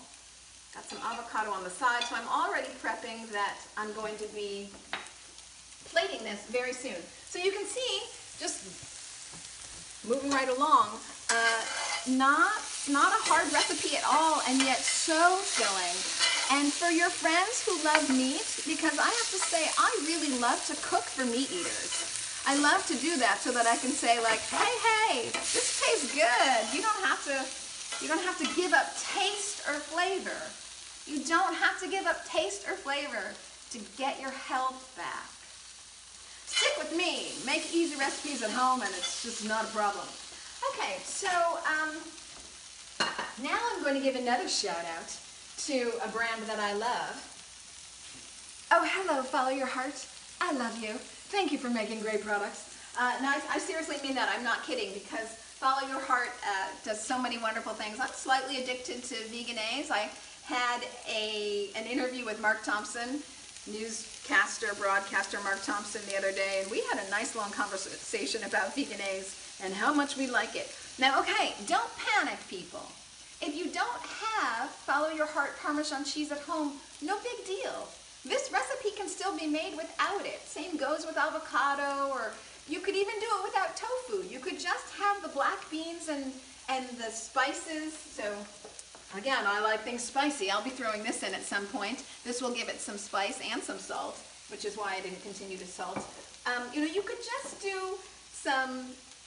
Got 0.72 0.88
some 0.88 1.04
avocado 1.04 1.50
on 1.52 1.62
the 1.64 1.68
side, 1.68 2.02
so 2.04 2.16
I'm 2.16 2.26
already 2.26 2.72
prepping 2.80 3.28
that 3.30 3.60
I'm 3.76 3.92
going 3.92 4.16
to 4.16 4.28
be 4.32 4.70
plating 5.92 6.24
this 6.24 6.40
very 6.48 6.72
soon. 6.72 6.96
So 7.28 7.38
you 7.38 7.52
can 7.52 7.66
see, 7.66 8.00
just 8.40 8.64
moving 10.08 10.30
right 10.30 10.48
along, 10.48 10.96
uh, 11.28 11.60
not, 12.08 12.56
not 12.88 13.12
a 13.12 13.20
hard 13.28 13.52
recipe 13.52 13.98
at 13.98 14.04
all, 14.08 14.40
and 14.48 14.62
yet 14.62 14.78
so 14.78 15.36
filling. 15.44 15.96
And 16.56 16.72
for 16.72 16.88
your 16.88 17.10
friends 17.10 17.60
who 17.68 17.76
love 17.84 18.08
meat, 18.08 18.64
because 18.64 18.98
I 18.98 19.12
have 19.12 19.30
to 19.36 19.40
say, 19.44 19.68
I 19.76 19.92
really 20.08 20.40
love 20.40 20.64
to 20.72 20.74
cook 20.88 21.04
for 21.04 21.26
meat 21.26 21.52
eaters. 21.52 22.13
I 22.46 22.58
love 22.60 22.86
to 22.88 22.94
do 22.96 23.16
that 23.18 23.38
so 23.38 23.52
that 23.52 23.66
I 23.66 23.76
can 23.76 23.90
say 23.90 24.22
like, 24.22 24.40
hey, 24.52 24.74
hey, 24.84 25.30
this 25.32 25.80
tastes 25.80 26.12
good. 26.12 26.76
You 26.76 26.82
don't 26.82 27.04
have 27.04 27.24
to, 27.24 28.04
you 28.04 28.08
don't 28.08 28.22
have 28.22 28.36
to 28.38 28.48
give 28.54 28.72
up 28.74 28.92
taste 29.00 29.64
or 29.66 29.80
flavor. 29.80 30.36
You 31.06 31.24
don't 31.24 31.54
have 31.54 31.80
to 31.80 31.88
give 31.88 32.06
up 32.06 32.24
taste 32.26 32.68
or 32.68 32.76
flavor 32.76 33.32
to 33.70 33.78
get 33.96 34.20
your 34.20 34.30
health 34.30 34.92
back. 34.96 35.30
Stick 36.46 36.76
with 36.78 36.96
me. 36.96 37.32
Make 37.46 37.74
easy 37.74 37.96
recipes 37.96 38.42
at 38.42 38.50
home 38.50 38.82
and 38.82 38.90
it's 38.90 39.22
just 39.22 39.48
not 39.48 39.64
a 39.64 39.68
problem. 39.68 40.06
Okay, 40.72 40.96
so 41.02 41.28
um, 41.28 41.96
now 43.42 43.58
I'm 43.72 43.82
going 43.82 43.94
to 43.96 44.04
give 44.04 44.16
another 44.16 44.48
shout 44.48 44.84
out 44.96 45.16
to 45.64 45.92
a 46.04 46.08
brand 46.08 46.42
that 46.46 46.58
I 46.58 46.74
love. 46.74 47.30
Oh, 48.70 48.84
hello, 48.84 49.22
follow 49.22 49.50
your 49.50 49.66
heart. 49.66 50.06
I 50.40 50.52
love 50.52 50.78
you. 50.82 50.98
Thank 51.34 51.50
you 51.50 51.58
for 51.58 51.68
making 51.68 51.98
great 52.00 52.22
products. 52.22 52.78
Uh, 52.96 53.10
I, 53.20 53.42
I, 53.50 53.58
seriously 53.58 53.96
mean 54.04 54.14
that. 54.14 54.32
I'm 54.32 54.44
not 54.44 54.62
kidding 54.62 54.94
because 54.94 55.26
Follow 55.58 55.84
Your 55.88 55.98
Heart 55.98 56.28
uh, 56.46 56.68
does 56.84 57.00
so 57.00 57.20
many 57.20 57.38
wonderful 57.38 57.72
things. 57.72 57.98
I'm 57.98 58.06
slightly 58.10 58.62
addicted 58.62 59.02
to 59.02 59.16
Vegenaise. 59.30 59.90
I 59.90 60.08
had 60.44 60.84
a 61.10 61.70
an 61.74 61.86
interview 61.86 62.24
with 62.24 62.40
Mark 62.40 62.62
Thompson, 62.62 63.18
newscaster, 63.66 64.74
broadcaster 64.78 65.40
Mark 65.42 65.60
Thompson 65.64 66.02
the 66.08 66.16
other 66.16 66.30
day, 66.30 66.60
and 66.62 66.70
we 66.70 66.84
had 66.92 67.04
a 67.04 67.10
nice 67.10 67.34
long 67.34 67.50
conversation 67.50 68.44
about 68.44 68.72
Vegenaise 68.76 69.58
and 69.60 69.74
how 69.74 69.92
much 69.92 70.16
we 70.16 70.28
like 70.28 70.54
it. 70.54 70.72
Now, 71.00 71.18
okay, 71.18 71.54
don't 71.66 71.90
panic, 71.98 72.38
people. 72.48 72.86
If 73.42 73.56
you 73.56 73.72
don't 73.72 74.02
have 74.30 74.70
Follow 74.70 75.08
Your 75.08 75.26
Heart 75.26 75.58
Parmesan 75.60 76.04
cheese 76.04 76.30
at 76.30 76.38
home, 76.42 76.74
no 77.02 77.18
big 77.18 77.44
deal. 77.44 77.88
This 78.24 78.50
recipe 78.50 78.90
can 78.96 79.08
still 79.08 79.36
be 79.36 79.46
made 79.46 79.76
without 79.76 80.24
it. 80.24 80.40
Same 80.46 80.76
goes 80.76 81.06
with 81.06 81.16
avocado, 81.16 82.08
or 82.10 82.32
you 82.68 82.80
could 82.80 82.96
even 82.96 83.14
do 83.20 83.26
it 83.26 83.44
without 83.44 83.76
tofu. 83.76 84.26
You 84.28 84.38
could 84.38 84.58
just 84.58 84.94
have 84.98 85.22
the 85.22 85.28
black 85.28 85.70
beans 85.70 86.08
and, 86.08 86.32
and 86.70 86.88
the 86.96 87.10
spices. 87.10 87.92
So 87.92 88.24
again, 89.16 89.44
I 89.46 89.60
like 89.60 89.80
things 89.80 90.02
spicy. 90.02 90.50
I'll 90.50 90.64
be 90.64 90.70
throwing 90.70 91.02
this 91.02 91.22
in 91.22 91.34
at 91.34 91.42
some 91.42 91.66
point. 91.66 92.04
This 92.24 92.40
will 92.40 92.52
give 92.52 92.68
it 92.68 92.80
some 92.80 92.96
spice 92.96 93.40
and 93.52 93.62
some 93.62 93.78
salt, 93.78 94.18
which 94.50 94.64
is 94.64 94.76
why 94.76 94.94
I 94.96 95.00
didn't 95.02 95.22
continue 95.22 95.58
to 95.58 95.66
salt. 95.66 95.98
Um, 96.46 96.62
you 96.72 96.80
know, 96.80 96.92
you 96.92 97.02
could 97.02 97.18
just 97.18 97.60
do 97.60 97.96
some 98.32 98.86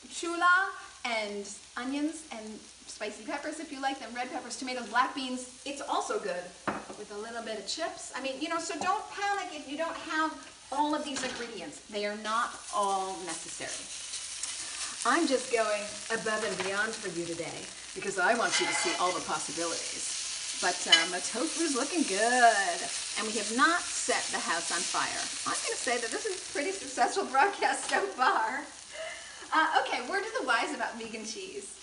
chula 0.09 0.69
and 1.05 1.47
onions 1.75 2.23
and 2.31 2.59
spicy 2.97 3.29
peppers 3.29 3.59
if 3.59 3.71
you 3.71 3.79
like 3.79 3.99
them, 3.99 4.09
red 4.15 4.25
peppers, 4.31 4.57
tomatoes, 4.57 4.89
black 4.89 5.13
beans. 5.13 5.61
It's 5.69 5.85
also 5.85 6.17
good 6.17 6.41
with 6.97 7.13
a 7.13 7.17
little 7.21 7.43
bit 7.45 7.59
of 7.59 7.67
chips. 7.67 8.11
I 8.17 8.23
mean, 8.25 8.41
you 8.41 8.49
know, 8.49 8.57
so 8.57 8.73
don't 8.79 9.05
panic 9.13 9.53
if 9.53 9.69
you 9.69 9.77
don't 9.77 9.95
have 10.09 10.33
all 10.71 10.95
of 10.95 11.05
these 11.05 11.21
ingredients. 11.21 11.85
They 11.93 12.07
are 12.07 12.17
not 12.25 12.57
all 12.73 13.13
necessary. 13.29 13.85
I'm 15.05 15.29
just 15.29 15.53
going 15.53 15.85
above 16.09 16.41
and 16.41 16.57
beyond 16.65 16.89
for 16.89 17.13
you 17.13 17.29
today 17.29 17.61
because 17.93 18.17
I 18.17 18.33
want 18.33 18.59
you 18.59 18.65
to 18.65 18.73
see 18.73 18.89
all 18.97 19.13
the 19.13 19.21
possibilities. 19.29 20.57
But 20.57 20.81
um, 20.89 21.13
the 21.13 21.21
tofu's 21.21 21.77
looking 21.77 22.01
good. 22.01 22.81
And 23.21 23.29
we 23.29 23.37
have 23.37 23.53
not 23.53 23.77
set 23.85 24.25
the 24.33 24.41
house 24.41 24.73
on 24.73 24.81
fire. 24.81 25.21
I'm 25.45 25.53
going 25.53 25.77
to 25.77 25.85
say 25.85 26.01
that 26.01 26.09
this 26.09 26.25
is 26.25 26.33
a 26.33 26.45
pretty 26.49 26.73
successful 26.73 27.29
broadcast 27.29 27.93
so 27.93 28.01
far. 28.17 28.65
Uh, 29.53 29.85
okay, 29.85 30.01
word 30.09 30.25
to 30.25 30.33
the 30.41 30.47
wise 30.49 30.73
about 30.73 30.97
vegan 30.97 31.23
cheese. 31.23 31.76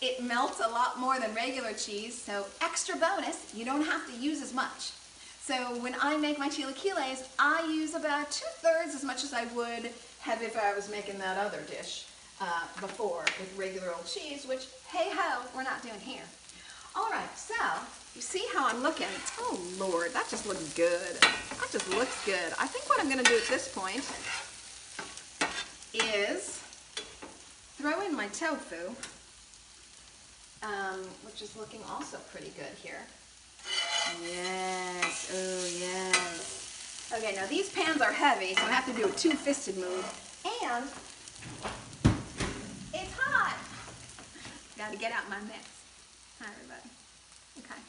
It 0.00 0.22
melts 0.22 0.60
a 0.60 0.68
lot 0.68 0.98
more 0.98 1.18
than 1.18 1.34
regular 1.34 1.72
cheese, 1.72 2.20
so 2.20 2.46
extra 2.60 2.96
bonus, 2.96 3.54
you 3.54 3.64
don't 3.64 3.84
have 3.84 4.06
to 4.06 4.16
use 4.18 4.42
as 4.42 4.52
much. 4.52 4.92
So 5.40 5.54
when 5.80 5.94
I 6.00 6.16
make 6.16 6.38
my 6.38 6.48
chilaquiles, 6.48 7.26
I 7.38 7.66
use 7.70 7.94
about 7.94 8.30
two-thirds 8.30 8.94
as 8.94 9.04
much 9.04 9.24
as 9.24 9.32
I 9.32 9.44
would 9.54 9.90
have 10.20 10.42
if 10.42 10.56
I 10.56 10.74
was 10.74 10.90
making 10.90 11.18
that 11.18 11.36
other 11.38 11.60
dish 11.68 12.06
uh, 12.40 12.64
before 12.80 13.24
with 13.38 13.54
regular 13.56 13.92
old 13.94 14.06
cheese, 14.06 14.46
which, 14.46 14.66
hey-ho, 14.90 15.42
we're 15.54 15.62
not 15.62 15.82
doing 15.82 16.00
here. 16.00 16.24
All 16.96 17.10
right, 17.10 17.38
so 17.38 17.54
you 18.14 18.20
see 18.20 18.44
how 18.54 18.68
I'm 18.68 18.82
looking? 18.82 19.08
Oh, 19.38 19.60
Lord, 19.78 20.12
that 20.12 20.28
just 20.30 20.46
looks 20.46 20.72
good. 20.74 21.16
That 21.20 21.68
just 21.72 21.88
looks 21.90 22.24
good. 22.24 22.52
I 22.58 22.66
think 22.66 22.88
what 22.88 23.00
I'm 23.00 23.10
going 23.10 23.22
to 23.22 23.30
do 23.30 23.36
at 23.36 23.46
this 23.48 23.68
point 23.68 24.04
is 25.92 26.60
throw 27.76 28.00
in 28.02 28.16
my 28.16 28.28
tofu 28.28 28.94
um, 30.64 31.00
which 31.24 31.42
is 31.42 31.56
looking 31.56 31.80
also 31.90 32.18
pretty 32.32 32.52
good 32.56 32.72
here. 32.82 33.00
Yes, 34.22 35.30
oh 35.34 35.66
yes. 35.78 37.12
Okay, 37.16 37.34
now 37.34 37.46
these 37.46 37.70
pans 37.70 38.00
are 38.00 38.12
heavy, 38.12 38.54
so 38.54 38.62
I 38.62 38.70
have 38.70 38.86
to 38.86 38.92
do 38.92 39.08
a 39.08 39.12
two-fisted 39.12 39.76
move. 39.76 40.04
And 40.62 40.84
it's 42.92 43.12
hot. 43.16 43.56
Gotta 44.76 44.96
get 44.96 45.12
out 45.12 45.28
my 45.28 45.40
mitts. 45.40 45.82
Hi, 46.40 46.50
everybody. 46.52 46.90
Okay. 47.58 47.80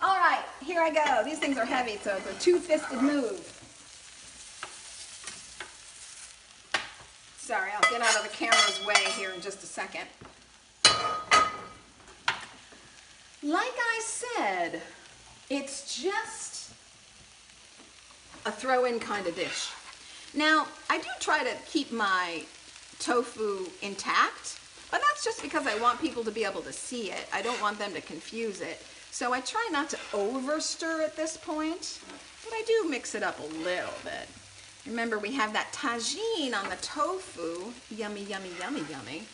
All 0.00 0.16
right, 0.16 0.44
here 0.62 0.80
I 0.80 0.90
go. 0.90 1.24
These 1.24 1.38
things 1.38 1.58
are 1.58 1.64
heavy, 1.64 1.98
so 2.02 2.16
it's 2.16 2.30
a 2.30 2.40
two-fisted 2.40 3.02
move. 3.02 3.58
Sorry, 7.38 7.70
I'll 7.74 7.90
get 7.90 8.00
out 8.00 8.16
of 8.16 8.22
the 8.22 8.36
camera's 8.36 8.84
way 8.86 9.02
here 9.16 9.30
in 9.30 9.40
just 9.40 9.62
a 9.62 9.66
second. 9.66 10.06
Like 13.44 13.74
I 13.76 14.00
said, 14.04 14.82
it's 15.50 16.00
just 16.00 16.70
a 18.46 18.52
throw-in 18.52 19.00
kind 19.00 19.26
of 19.26 19.34
dish. 19.34 19.70
Now, 20.32 20.68
I 20.88 20.98
do 20.98 21.08
try 21.18 21.42
to 21.42 21.50
keep 21.66 21.90
my 21.90 22.44
tofu 23.00 23.66
intact, 23.82 24.60
but 24.92 25.02
that's 25.08 25.24
just 25.24 25.42
because 25.42 25.66
I 25.66 25.74
want 25.80 26.00
people 26.00 26.22
to 26.22 26.30
be 26.30 26.44
able 26.44 26.62
to 26.62 26.72
see 26.72 27.10
it. 27.10 27.26
I 27.32 27.42
don't 27.42 27.60
want 27.60 27.80
them 27.80 27.92
to 27.94 28.00
confuse 28.00 28.60
it. 28.60 28.80
So 29.10 29.32
I 29.32 29.40
try 29.40 29.68
not 29.72 29.90
to 29.90 29.98
over 30.14 30.60
stir 30.60 31.02
at 31.02 31.16
this 31.16 31.36
point, 31.36 31.98
but 32.44 32.52
I 32.54 32.62
do 32.64 32.88
mix 32.88 33.16
it 33.16 33.24
up 33.24 33.40
a 33.40 33.54
little 33.64 33.92
bit. 34.04 34.28
Remember, 34.86 35.18
we 35.18 35.32
have 35.32 35.52
that 35.52 35.72
Tajín 35.72 36.54
on 36.54 36.70
the 36.70 36.76
tofu. 36.76 37.72
Yummy, 37.90 38.22
yummy, 38.22 38.50
yummy, 38.60 38.84
yummy. 38.88 39.24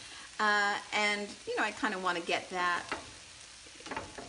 Uh, 0.40 0.74
and, 0.94 1.28
you 1.46 1.56
know, 1.56 1.62
I 1.62 1.72
kind 1.72 1.92
of 1.92 2.02
want 2.02 2.16
to 2.16 2.24
get 2.24 2.48
that 2.50 2.82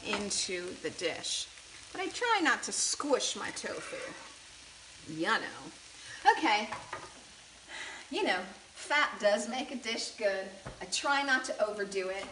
into 0.08 0.74
the 0.82 0.90
dish. 0.92 1.48
But 1.92 2.02
I 2.02 2.08
try 2.08 2.40
not 2.42 2.64
to 2.64 2.72
squish 2.72 3.36
my 3.36 3.50
tofu. 3.52 3.98
You 5.12 5.26
know. 5.26 6.32
Okay. 6.38 6.70
You 8.12 8.24
know, 8.24 8.40
fat 8.74 9.10
does 9.20 9.50
make 9.50 9.72
a 9.72 9.76
dish 9.76 10.12
good. 10.12 10.48
I 10.82 10.86
try 10.86 11.24
not 11.24 11.44
to 11.46 11.66
overdo 11.66 12.10
it. 12.10 12.26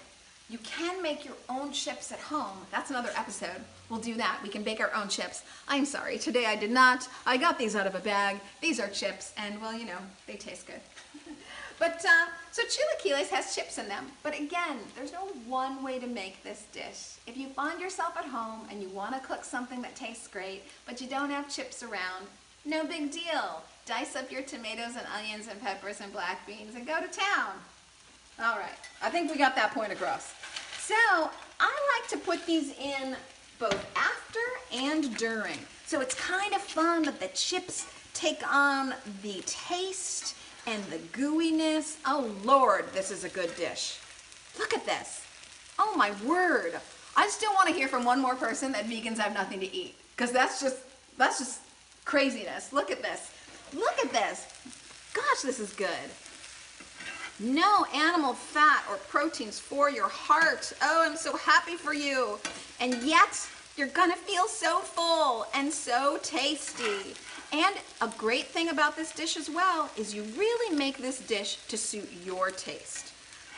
You 0.50 0.58
can 0.60 1.02
make 1.02 1.26
your 1.26 1.36
own 1.50 1.72
chips 1.74 2.12
at 2.12 2.20
home. 2.20 2.58
That's 2.72 2.90
another 2.90 3.12
episode. 3.18 3.62
We'll 3.90 4.00
do 4.00 4.16
that. 4.16 4.40
We 4.42 4.50
can 4.50 4.64
bake 4.64 4.80
our 4.80 4.94
own 4.94 5.10
chips. 5.10 5.44
I'm 5.68 5.86
sorry, 5.86 6.18
today 6.18 6.46
I 6.46 6.56
did 6.56 6.72
not. 6.72 7.08
I 7.26 7.38
got 7.38 7.58
these 7.58 7.76
out 7.76 7.86
of 7.86 7.96
a 7.96 8.00
bag. 8.00 8.40
These 8.62 8.80
are 8.80 8.88
chips, 8.88 9.34
and 9.38 9.62
well, 9.62 9.78
you 9.78 9.86
know, 9.86 9.98
they 10.26 10.36
taste 10.36 10.68
good. 10.68 10.80
But, 11.79 12.03
uh, 12.05 12.25
so 12.51 12.63
chilaquiles 12.63 13.29
has 13.29 13.53
chips 13.55 13.77
in 13.77 13.88
them. 13.88 14.07
But 14.24 14.34
again, 14.34 14.79
there's 14.96 15.12
no 15.12 15.27
one 15.48 15.84
way 15.84 16.00
to 16.00 16.07
make 16.07 16.43
this 16.43 16.65
dish. 16.72 17.17
If 17.27 17.38
you 17.38 17.50
find 17.50 17.79
yourself 17.79 18.17
at 18.17 18.25
home 18.25 18.67
and 18.72 18.81
you 18.81 18.89
want 18.89 19.13
to 19.13 19.19
cook 19.19 19.43
something 19.43 19.81
that 19.84 19.96
tastes 19.96 20.27
great, 20.27 20.63
but 20.86 21.00
you 21.00 21.07
don't 21.07 21.29
have 21.29 21.53
chips 21.53 21.84
around, 21.84 22.27
no 22.65 22.84
big 22.86 23.12
deal. 23.12 23.62
Dice 23.86 24.15
up 24.15 24.31
your 24.31 24.41
tomatoes 24.41 24.96
and 24.98 25.05
onions 25.15 25.48
and 25.50 25.62
peppers 25.62 26.01
and 26.01 26.12
black 26.12 26.46
beans 26.46 26.75
and 26.75 26.86
go 26.86 27.00
to 27.00 27.07
town. 27.07 27.53
All 28.43 28.57
right, 28.57 28.77
I 29.01 29.10
think 29.10 29.31
we 29.31 29.38
got 29.38 29.55
that 29.55 29.74
point 29.74 29.91
across. 29.91 30.34
So 30.79 30.96
I 31.60 32.00
like 32.00 32.10
to 32.10 32.17
put 32.17 32.46
these 32.46 32.77
in 32.77 33.15
both 33.60 33.86
after 33.96 34.39
and 34.74 35.15
during. 35.17 35.57
So 35.86 36.01
it's 36.01 36.15
kind 36.15 36.53
of 36.53 36.62
fun 36.62 37.03
that 37.03 37.19
the 37.19 37.29
chips 37.29 37.88
take 38.13 38.41
on 38.53 38.93
the 39.22 39.41
taste 39.46 40.36
and 40.68 40.84
the 40.86 40.98
gooiness. 41.18 41.98
Oh 42.06 42.32
Lord, 42.44 42.86
this 42.94 43.10
is 43.10 43.24
a 43.24 43.30
good 43.30 43.56
dish. 43.56 43.98
Look 44.60 44.74
at 44.74 44.86
this. 44.86 45.26
Oh 45.80 45.96
my 45.96 46.12
word. 46.26 46.74
I 47.16 47.28
still 47.30 47.54
want 47.54 47.70
to 47.70 47.74
hear 47.74 47.88
from 47.88 48.04
one 48.04 48.22
more 48.22 48.36
person 48.36 48.72
that 48.74 48.86
vegans 48.86 49.18
have 49.18 49.34
nothing 49.34 49.60
to 49.62 49.76
eat. 49.76 49.96
Because 50.16 50.32
that's 50.32 50.62
just, 50.62 50.78
that's 51.18 51.40
just 51.40 51.62
craziness. 52.06 52.74
Look 52.74 52.92
at 52.92 53.02
this. 53.02 53.32
Look 53.74 53.98
at 54.04 54.12
this. 54.12 54.48
Gosh, 55.14 55.42
this 55.42 55.60
is 55.60 55.74
good. 55.74 55.90
No 57.40 57.86
animal 57.94 58.34
fat 58.34 58.84
or 58.90 58.98
proteins 58.98 59.60
for 59.60 59.90
your 59.90 60.08
heart. 60.08 60.74
Oh, 60.82 61.03
I'm 61.06 61.16
so 61.16 61.38
happy 61.38 61.75
for 61.75 61.94
you. 61.94 62.40
And 62.80 63.01
yet, 63.03 63.48
you're 63.77 63.88
gonna 63.88 64.16
feel 64.16 64.48
so 64.48 64.80
full 64.80 65.46
and 65.53 65.72
so 65.72 66.18
tasty. 66.24 67.14
And 67.53 67.75
a 68.01 68.10
great 68.18 68.48
thing 68.48 68.70
about 68.70 68.96
this 68.96 69.12
dish 69.14 69.38
as 69.38 69.50
well 69.50 69.90
is 69.96 70.14
you 70.14 70.24
really 70.38 70.75
make 70.75 70.98
this 70.98 71.20
dish 71.20 71.57
to 71.68 71.77
suit 71.77 72.10
your 72.25 72.51
taste. 72.51 73.14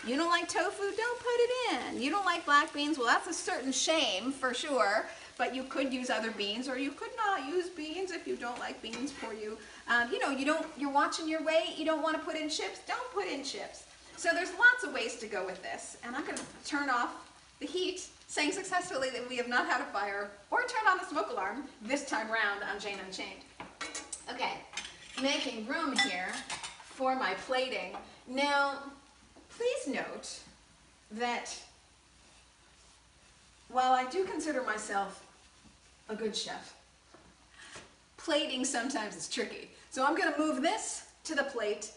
You 0.06 0.16
don't 0.16 0.30
like 0.30 0.48
tofu? 0.48 0.84
Don't 0.96 1.20
put 1.20 1.28
it 1.28 1.52
in. 1.72 2.02
You 2.02 2.10
don't 2.10 2.26
like 2.26 2.46
black 2.46 2.74
beans? 2.74 2.98
Well, 2.98 3.08
that's 3.08 3.28
a 3.28 3.34
certain 3.34 3.72
shame 3.72 4.32
for 4.32 4.54
sure, 4.54 5.08
but 5.38 5.54
you 5.54 5.64
could 5.64 5.92
use 5.92 6.10
other 6.10 6.32
beans 6.32 6.70
or 6.70 6.78
you 6.78 6.92
could 6.92 7.10
not 7.18 7.48
use 7.48 7.70
beans 7.70 8.12
if 8.12 8.28
you 8.28 8.36
don't 8.36 8.58
like 8.60 8.82
beans 8.82 9.12
for 9.12 9.34
you. 9.34 9.58
Um, 9.88 10.10
you 10.12 10.20
know, 10.20 10.30
you 10.30 10.46
don't, 10.46 10.66
you're 10.78 10.92
watching 10.92 11.28
your 11.28 11.44
weight, 11.44 11.76
you 11.78 11.84
don't 11.84 12.04
want 12.04 12.16
to 12.16 12.24
put 12.24 12.36
in 12.38 12.48
chips, 12.48 12.80
don't 12.88 13.12
put 13.12 13.28
in 13.28 13.44
chips. 13.44 13.86
So 14.16 14.30
there's 14.34 14.52
lots 14.52 14.84
of 14.86 14.94
ways 14.94 15.16
to 15.18 15.28
go 15.28 15.46
with 15.46 15.62
this, 15.64 15.98
and 16.04 16.16
I'm 16.16 16.26
going 16.26 16.38
to 16.38 16.44
turn 16.66 16.90
off 16.90 17.10
the 17.60 17.66
heat, 17.66 18.08
saying 18.28 18.52
successfully 18.52 19.10
that 19.12 19.28
we 19.28 19.38
have 19.38 19.48
not 19.48 19.66
had 19.66 19.82
a 19.82 19.86
fire, 19.86 20.30
or 20.52 20.60
turn 20.62 20.88
on 20.90 20.98
the 20.98 21.06
smoke 21.06 21.32
alarm, 21.32 21.64
this 21.82 22.06
time 22.06 22.28
round 22.30 22.62
on 22.64 22.80
Jane 22.80 22.98
Unchained. 23.06 23.42
Okay, 24.32 24.54
making 25.22 25.66
room 25.66 25.96
here 25.98 26.32
for 26.84 27.16
my 27.16 27.34
plating. 27.46 27.96
Now, 28.28 28.78
please 29.50 29.88
note 29.88 30.40
that 31.12 31.58
while 33.70 33.92
I 33.94 34.08
do 34.10 34.26
consider 34.26 34.62
myself 34.62 35.26
a 36.10 36.16
good 36.16 36.36
chef, 36.36 36.76
plating 38.18 38.66
sometimes 38.66 39.16
is 39.16 39.28
tricky. 39.28 39.72
So 39.90 40.06
I'm 40.06 40.16
gonna 40.16 40.38
move 40.38 40.62
this 40.62 41.06
to 41.24 41.34
the 41.34 41.44
plate. 41.44 41.92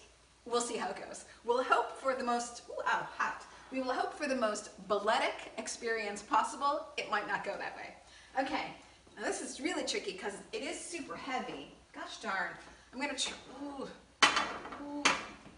We'll 0.46 0.62
see 0.62 0.78
how 0.78 0.88
it 0.88 0.96
goes. 1.06 1.26
We'll 1.44 1.62
hope 1.62 1.98
for 2.00 2.14
the 2.14 2.24
most, 2.24 2.62
ooh, 2.70 2.82
ow, 2.86 3.06
hot. 3.18 3.44
We 3.70 3.82
will 3.82 3.92
hope 3.92 4.14
for 4.14 4.26
the 4.26 4.36
most 4.36 4.70
balletic 4.88 5.52
experience 5.58 6.22
possible. 6.22 6.86
It 6.96 7.10
might 7.10 7.28
not 7.28 7.44
go 7.44 7.52
that 7.58 7.76
way. 7.76 7.94
Okay, 8.40 8.68
now 9.16 9.22
this 9.24 9.42
is 9.42 9.60
really 9.60 9.84
tricky 9.84 10.12
because 10.12 10.34
it 10.52 10.62
is 10.62 10.80
super 10.80 11.16
heavy. 11.16 11.74
Gosh 11.94 12.18
darn. 12.22 12.50
I'm 12.92 13.00
gonna 13.00 13.16
try, 13.16 13.34
ooh, 13.62 13.88
ooh. 14.84 15.02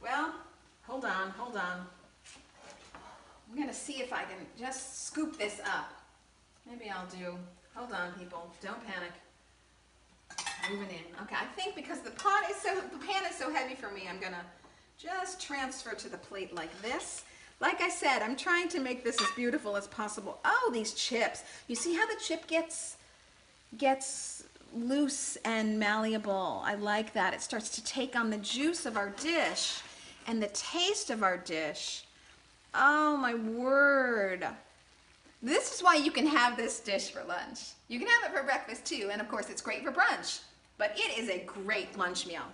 Well, 0.02 0.34
hold 0.82 1.04
on, 1.04 1.30
hold 1.30 1.56
on. 1.56 1.86
I'm 3.50 3.58
gonna 3.58 3.72
see 3.72 4.00
if 4.00 4.12
I 4.12 4.22
can 4.22 4.46
just 4.58 5.06
scoop 5.06 5.38
this 5.38 5.60
up. 5.60 5.92
Maybe 6.68 6.90
I'll 6.90 7.06
do, 7.06 7.38
hold 7.74 7.92
on 7.92 8.12
people, 8.18 8.50
don't 8.60 8.84
panic. 8.86 9.12
Moving 10.70 10.88
in. 10.88 11.22
Okay, 11.22 11.36
I 11.36 11.44
think 11.54 11.76
because 11.76 12.00
the 12.00 12.10
pot 12.12 12.44
is 12.50 12.56
so, 12.56 12.74
the 12.74 12.98
pan 13.06 13.22
is 13.30 13.36
so 13.36 13.52
heavy 13.52 13.74
for 13.74 13.90
me, 13.90 14.02
I'm 14.08 14.18
gonna 14.18 14.44
just 14.98 15.40
transfer 15.40 15.94
to 15.94 16.08
the 16.08 16.16
plate 16.16 16.54
like 16.54 16.82
this. 16.82 17.22
Like 17.60 17.80
I 17.80 17.88
said, 17.88 18.22
I'm 18.22 18.34
trying 18.34 18.68
to 18.70 18.80
make 18.80 19.04
this 19.04 19.20
as 19.20 19.28
beautiful 19.36 19.76
as 19.76 19.86
possible. 19.86 20.40
Oh, 20.44 20.70
these 20.72 20.94
chips. 20.94 21.44
You 21.68 21.76
see 21.76 21.94
how 21.94 22.06
the 22.06 22.16
chip 22.20 22.46
gets, 22.48 22.96
gets 23.78 24.33
loose 24.74 25.36
and 25.44 25.78
malleable. 25.78 26.62
I 26.64 26.74
like 26.74 27.12
that. 27.14 27.34
It 27.34 27.40
starts 27.40 27.70
to 27.70 27.84
take 27.84 28.16
on 28.16 28.30
the 28.30 28.38
juice 28.38 28.86
of 28.86 28.96
our 28.96 29.10
dish 29.10 29.80
and 30.26 30.42
the 30.42 30.48
taste 30.48 31.10
of 31.10 31.22
our 31.22 31.36
dish. 31.36 32.04
Oh 32.74 33.16
my 33.16 33.34
word. 33.34 34.46
This 35.42 35.74
is 35.74 35.82
why 35.82 35.96
you 35.96 36.10
can 36.10 36.26
have 36.26 36.56
this 36.56 36.80
dish 36.80 37.10
for 37.10 37.22
lunch. 37.24 37.72
You 37.88 37.98
can 37.98 38.08
have 38.08 38.30
it 38.30 38.36
for 38.36 38.42
breakfast 38.42 38.86
too, 38.86 39.10
and 39.12 39.20
of 39.20 39.28
course 39.28 39.50
it's 39.50 39.60
great 39.60 39.84
for 39.84 39.92
brunch, 39.92 40.40
but 40.78 40.92
it 40.96 41.18
is 41.18 41.28
a 41.28 41.44
great 41.44 41.96
lunch 41.98 42.26
meal. 42.26 42.44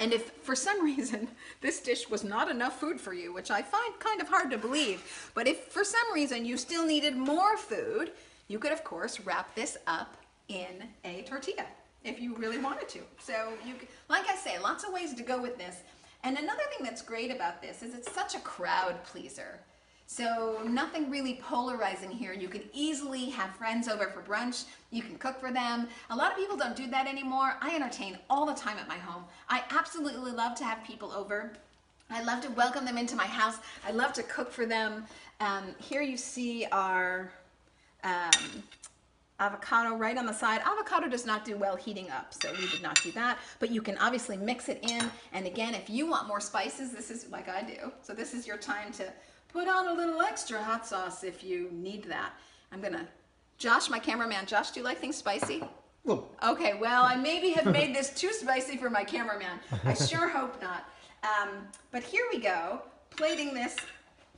And 0.00 0.12
if 0.12 0.32
for 0.42 0.56
some 0.56 0.84
reason 0.84 1.28
this 1.60 1.80
dish 1.80 2.10
was 2.10 2.24
not 2.24 2.50
enough 2.50 2.80
food 2.80 3.00
for 3.00 3.14
you, 3.14 3.32
which 3.32 3.50
I 3.50 3.62
find 3.62 3.98
kind 4.00 4.20
of 4.20 4.28
hard 4.28 4.50
to 4.50 4.58
believe, 4.58 5.30
but 5.34 5.46
if 5.46 5.66
for 5.66 5.84
some 5.84 6.12
reason 6.12 6.44
you 6.44 6.56
still 6.56 6.84
needed 6.84 7.16
more 7.16 7.56
food, 7.56 8.10
you 8.48 8.58
could 8.58 8.72
of 8.72 8.84
course 8.84 9.20
wrap 9.20 9.54
this 9.54 9.76
up 9.86 10.16
in 10.52 10.84
a 11.04 11.22
tortilla 11.22 11.66
if 12.04 12.20
you 12.20 12.34
really 12.36 12.58
wanted 12.58 12.88
to. 12.90 13.00
So 13.18 13.52
you, 13.66 13.74
like 14.08 14.28
I 14.28 14.36
say, 14.36 14.58
lots 14.58 14.84
of 14.84 14.92
ways 14.92 15.14
to 15.14 15.22
go 15.22 15.40
with 15.40 15.56
this. 15.56 15.78
And 16.24 16.36
another 16.36 16.62
thing 16.70 16.84
that's 16.84 17.02
great 17.02 17.30
about 17.30 17.62
this 17.62 17.82
is 17.82 17.94
it's 17.94 18.12
such 18.12 18.34
a 18.34 18.40
crowd 18.40 19.02
pleaser. 19.04 19.58
So 20.06 20.60
nothing 20.66 21.10
really 21.10 21.40
polarizing 21.42 22.10
here. 22.10 22.32
You 22.34 22.48
can 22.48 22.62
easily 22.74 23.30
have 23.30 23.56
friends 23.56 23.88
over 23.88 24.08
for 24.08 24.20
brunch. 24.20 24.64
You 24.90 25.02
can 25.02 25.16
cook 25.16 25.40
for 25.40 25.50
them. 25.50 25.88
A 26.10 26.16
lot 26.16 26.32
of 26.32 26.36
people 26.36 26.56
don't 26.56 26.76
do 26.76 26.86
that 26.88 27.06
anymore. 27.06 27.56
I 27.62 27.74
entertain 27.74 28.18
all 28.28 28.44
the 28.44 28.54
time 28.54 28.78
at 28.78 28.88
my 28.88 28.98
home. 28.98 29.24
I 29.48 29.62
absolutely 29.70 30.32
love 30.32 30.54
to 30.56 30.64
have 30.64 30.84
people 30.84 31.12
over. 31.12 31.52
I 32.10 32.22
love 32.24 32.42
to 32.42 32.50
welcome 32.50 32.84
them 32.84 32.98
into 32.98 33.16
my 33.16 33.24
house. 33.24 33.56
I 33.86 33.92
love 33.92 34.12
to 34.14 34.22
cook 34.24 34.52
for 34.52 34.66
them. 34.66 35.06
Um, 35.40 35.74
here 35.78 36.02
you 36.02 36.18
see 36.18 36.66
our 36.72 37.32
um, 38.04 38.62
avocado 39.42 39.96
right 39.96 40.16
on 40.16 40.26
the 40.26 40.32
side. 40.32 40.60
Avocado 40.64 41.08
does 41.08 41.26
not 41.26 41.44
do 41.44 41.56
well 41.56 41.76
heating 41.76 42.10
up, 42.10 42.32
so 42.32 42.52
we 42.52 42.68
did 42.68 42.82
not 42.82 43.00
do 43.02 43.12
that. 43.12 43.38
But 43.58 43.70
you 43.70 43.82
can 43.82 43.98
obviously 43.98 44.36
mix 44.36 44.68
it 44.68 44.78
in. 44.82 45.10
And 45.32 45.46
again, 45.46 45.74
if 45.74 45.90
you 45.90 46.06
want 46.06 46.28
more 46.28 46.40
spices, 46.40 46.92
this 46.92 47.10
is 47.10 47.28
like 47.30 47.48
I 47.48 47.62
do. 47.62 47.92
So 48.02 48.14
this 48.14 48.34
is 48.34 48.46
your 48.46 48.56
time 48.56 48.92
to 48.92 49.12
Put 49.52 49.68
on 49.68 49.88
a 49.88 49.92
little 49.92 50.22
extra 50.22 50.62
hot 50.62 50.86
sauce 50.86 51.22
if 51.24 51.44
you 51.44 51.68
need 51.72 52.04
that. 52.04 52.32
I'm 52.72 52.80
gonna, 52.80 53.06
Josh, 53.58 53.90
my 53.90 53.98
cameraman, 53.98 54.46
Josh, 54.46 54.70
do 54.70 54.80
you 54.80 54.84
like 54.84 54.98
things 54.98 55.16
spicy? 55.16 55.62
Okay, 56.42 56.74
well, 56.80 57.02
I 57.04 57.16
maybe 57.16 57.50
have 57.50 57.66
made 57.66 57.94
this 57.94 58.10
too 58.14 58.32
spicy 58.32 58.78
for 58.78 58.88
my 58.88 59.04
cameraman. 59.04 59.60
I 59.84 59.92
sure 59.92 60.26
hope 60.26 60.60
not. 60.62 60.88
Um, 61.22 61.50
but 61.90 62.02
here 62.02 62.24
we 62.32 62.40
go, 62.40 62.80
plating 63.10 63.52
this 63.52 63.76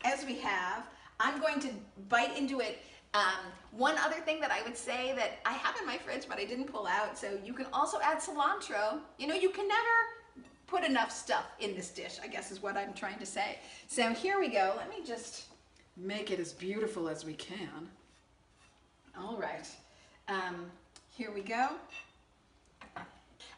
as 0.05 0.27
we 0.27 0.37
have. 0.40 0.85
I'm 1.21 1.40
going 1.40 1.61
to 1.61 1.69
bite 2.09 2.37
into 2.37 2.61
it. 2.61 2.83
Um, 3.14 3.53
one 3.70 3.96
other 3.98 4.16
thing 4.16 4.40
that 4.40 4.50
I 4.50 4.62
would 4.62 4.77
say 4.77 5.14
that 5.14 5.38
I 5.46 5.53
have 5.53 5.77
in 5.81 5.87
my 5.87 5.98
fridge, 5.98 6.27
but 6.29 6.38
I 6.38 6.44
didn't 6.44 6.66
pull 6.66 6.87
out, 6.87 7.16
so 7.16 7.38
you 7.44 7.53
can 7.53 7.66
also 7.72 7.98
add 8.03 8.18
cilantro. 8.18 8.98
You 9.18 9.29
know, 9.29 9.35
you 9.35 9.50
can 9.50 9.68
never 9.68 10.44
put 10.66 10.85
enough 10.85 11.12
stuff 11.12 11.44
in 11.61 11.77
this 11.77 11.90
dish, 11.90 12.18
I 12.22 12.27
guess 12.27 12.50
is 12.50 12.62
what 12.62 12.77
I'm 12.77 12.92
trying 12.92 13.18
to 13.18 13.27
say. 13.27 13.59
So 13.87 14.11
here 14.11 14.40
we 14.40 14.48
go. 14.48 14.74
Let 14.77 14.90
me 14.90 15.05
just 15.07 15.44
make 15.96 16.31
it 16.33 16.40
as 16.40 16.53
beautiful 16.53 17.09
as 17.09 17.24
we 17.24 17.35
can. 17.35 17.88
All 19.16 19.37
right. 19.37 19.68
Um, 20.29 20.66
here 21.11 21.31
we 21.33 21.42
go. 21.42 21.68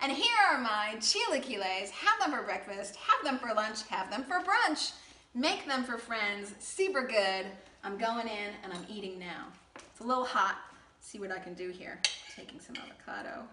And 0.03 0.13
here 0.13 0.37
are 0.51 0.59
my 0.59 0.97
chilaquiles. 0.99 1.91
Have 1.91 2.21
them 2.21 2.39
for 2.39 2.45
breakfast, 2.45 2.97
have 2.97 3.25
them 3.25 3.39
for 3.39 3.55
lunch, 3.55 3.87
have 3.89 4.11
them 4.11 4.25
for 4.25 4.43
brunch. 4.43 4.93
Make 5.35 5.67
them 5.67 5.85
for 5.85 5.99
friends, 5.99 6.55
super 6.59 7.07
good. 7.07 7.47
I'm 7.87 7.97
going 7.99 8.27
in 8.27 8.51
and 8.65 8.73
I'm 8.73 8.85
eating 8.89 9.17
now. 9.17 9.47
It's 9.77 10.01
a 10.01 10.05
little 10.05 10.25
hot. 10.25 10.59
See 10.99 11.21
what 11.21 11.31
I 11.31 11.39
can 11.39 11.55
do 11.55 11.71
here. 11.71 12.01
Taking 12.35 12.59
some 12.59 12.75
avocado. 12.75 13.45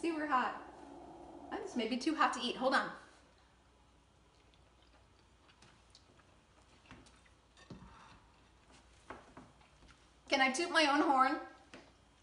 Super 0.00 0.24
hot. 0.24 0.62
Oh, 1.52 1.56
this 1.60 1.74
may 1.74 1.88
be 1.88 1.96
too 1.96 2.14
hot 2.14 2.32
to 2.34 2.40
eat. 2.40 2.54
Hold 2.56 2.74
on. 2.74 2.86
Can 10.28 10.40
I 10.40 10.52
toot 10.52 10.70
my 10.70 10.86
own 10.92 11.00
horn 11.00 11.38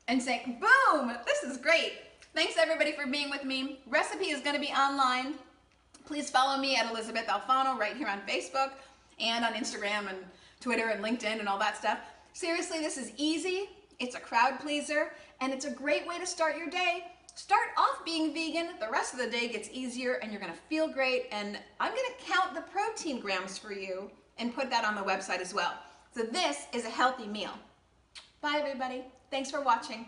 and 0.07 0.23
say, 0.23 0.43
boom, 0.45 1.11
this 1.25 1.43
is 1.43 1.57
great. 1.57 1.95
Thanks 2.33 2.53
everybody 2.57 2.93
for 2.93 3.05
being 3.05 3.29
with 3.29 3.43
me. 3.43 3.81
Recipe 3.85 4.27
is 4.27 4.39
gonna 4.39 4.59
be 4.59 4.69
online. 4.69 5.33
Please 6.05 6.29
follow 6.29 6.59
me 6.59 6.75
at 6.75 6.89
Elysabeth 6.89 7.27
Alfano 7.27 7.77
right 7.77 7.95
here 7.95 8.07
on 8.07 8.21
Facebook 8.27 8.71
and 9.19 9.45
on 9.45 9.53
Instagram 9.53 10.09
and 10.09 10.17
Twitter 10.59 10.89
and 10.89 11.03
LinkedIn 11.03 11.39
and 11.39 11.47
all 11.47 11.59
that 11.59 11.77
stuff. 11.77 11.99
Seriously, 12.33 12.79
this 12.79 12.97
is 12.97 13.11
easy. 13.17 13.69
It's 13.99 14.15
a 14.15 14.19
crowd 14.19 14.59
pleaser 14.59 15.11
and 15.41 15.53
it's 15.53 15.65
a 15.65 15.71
great 15.71 16.07
way 16.07 16.17
to 16.19 16.25
start 16.25 16.57
your 16.57 16.69
day. 16.69 17.05
Start 17.35 17.69
off 17.77 18.03
being 18.03 18.33
vegan, 18.33 18.71
the 18.79 18.89
rest 18.89 19.13
of 19.13 19.19
the 19.19 19.29
day 19.29 19.47
gets 19.47 19.69
easier 19.71 20.13
and 20.15 20.31
you're 20.31 20.41
gonna 20.41 20.53
feel 20.53 20.87
great 20.87 21.27
and 21.31 21.57
I'm 21.79 21.91
gonna 21.91 22.15
count 22.25 22.53
the 22.53 22.61
protein 22.61 23.19
grams 23.19 23.57
for 23.57 23.71
you 23.71 24.09
and 24.37 24.53
put 24.53 24.69
that 24.69 24.83
on 24.83 24.95
the 24.95 25.01
website 25.01 25.39
as 25.39 25.53
well. 25.53 25.73
So 26.13 26.23
this 26.23 26.65
is 26.73 26.85
a 26.85 26.89
healthy 26.89 27.27
meal. 27.27 27.53
Bye 28.41 28.57
everybody. 28.59 29.03
Thanks 29.29 29.49
for 29.49 29.61
watching. 29.61 30.05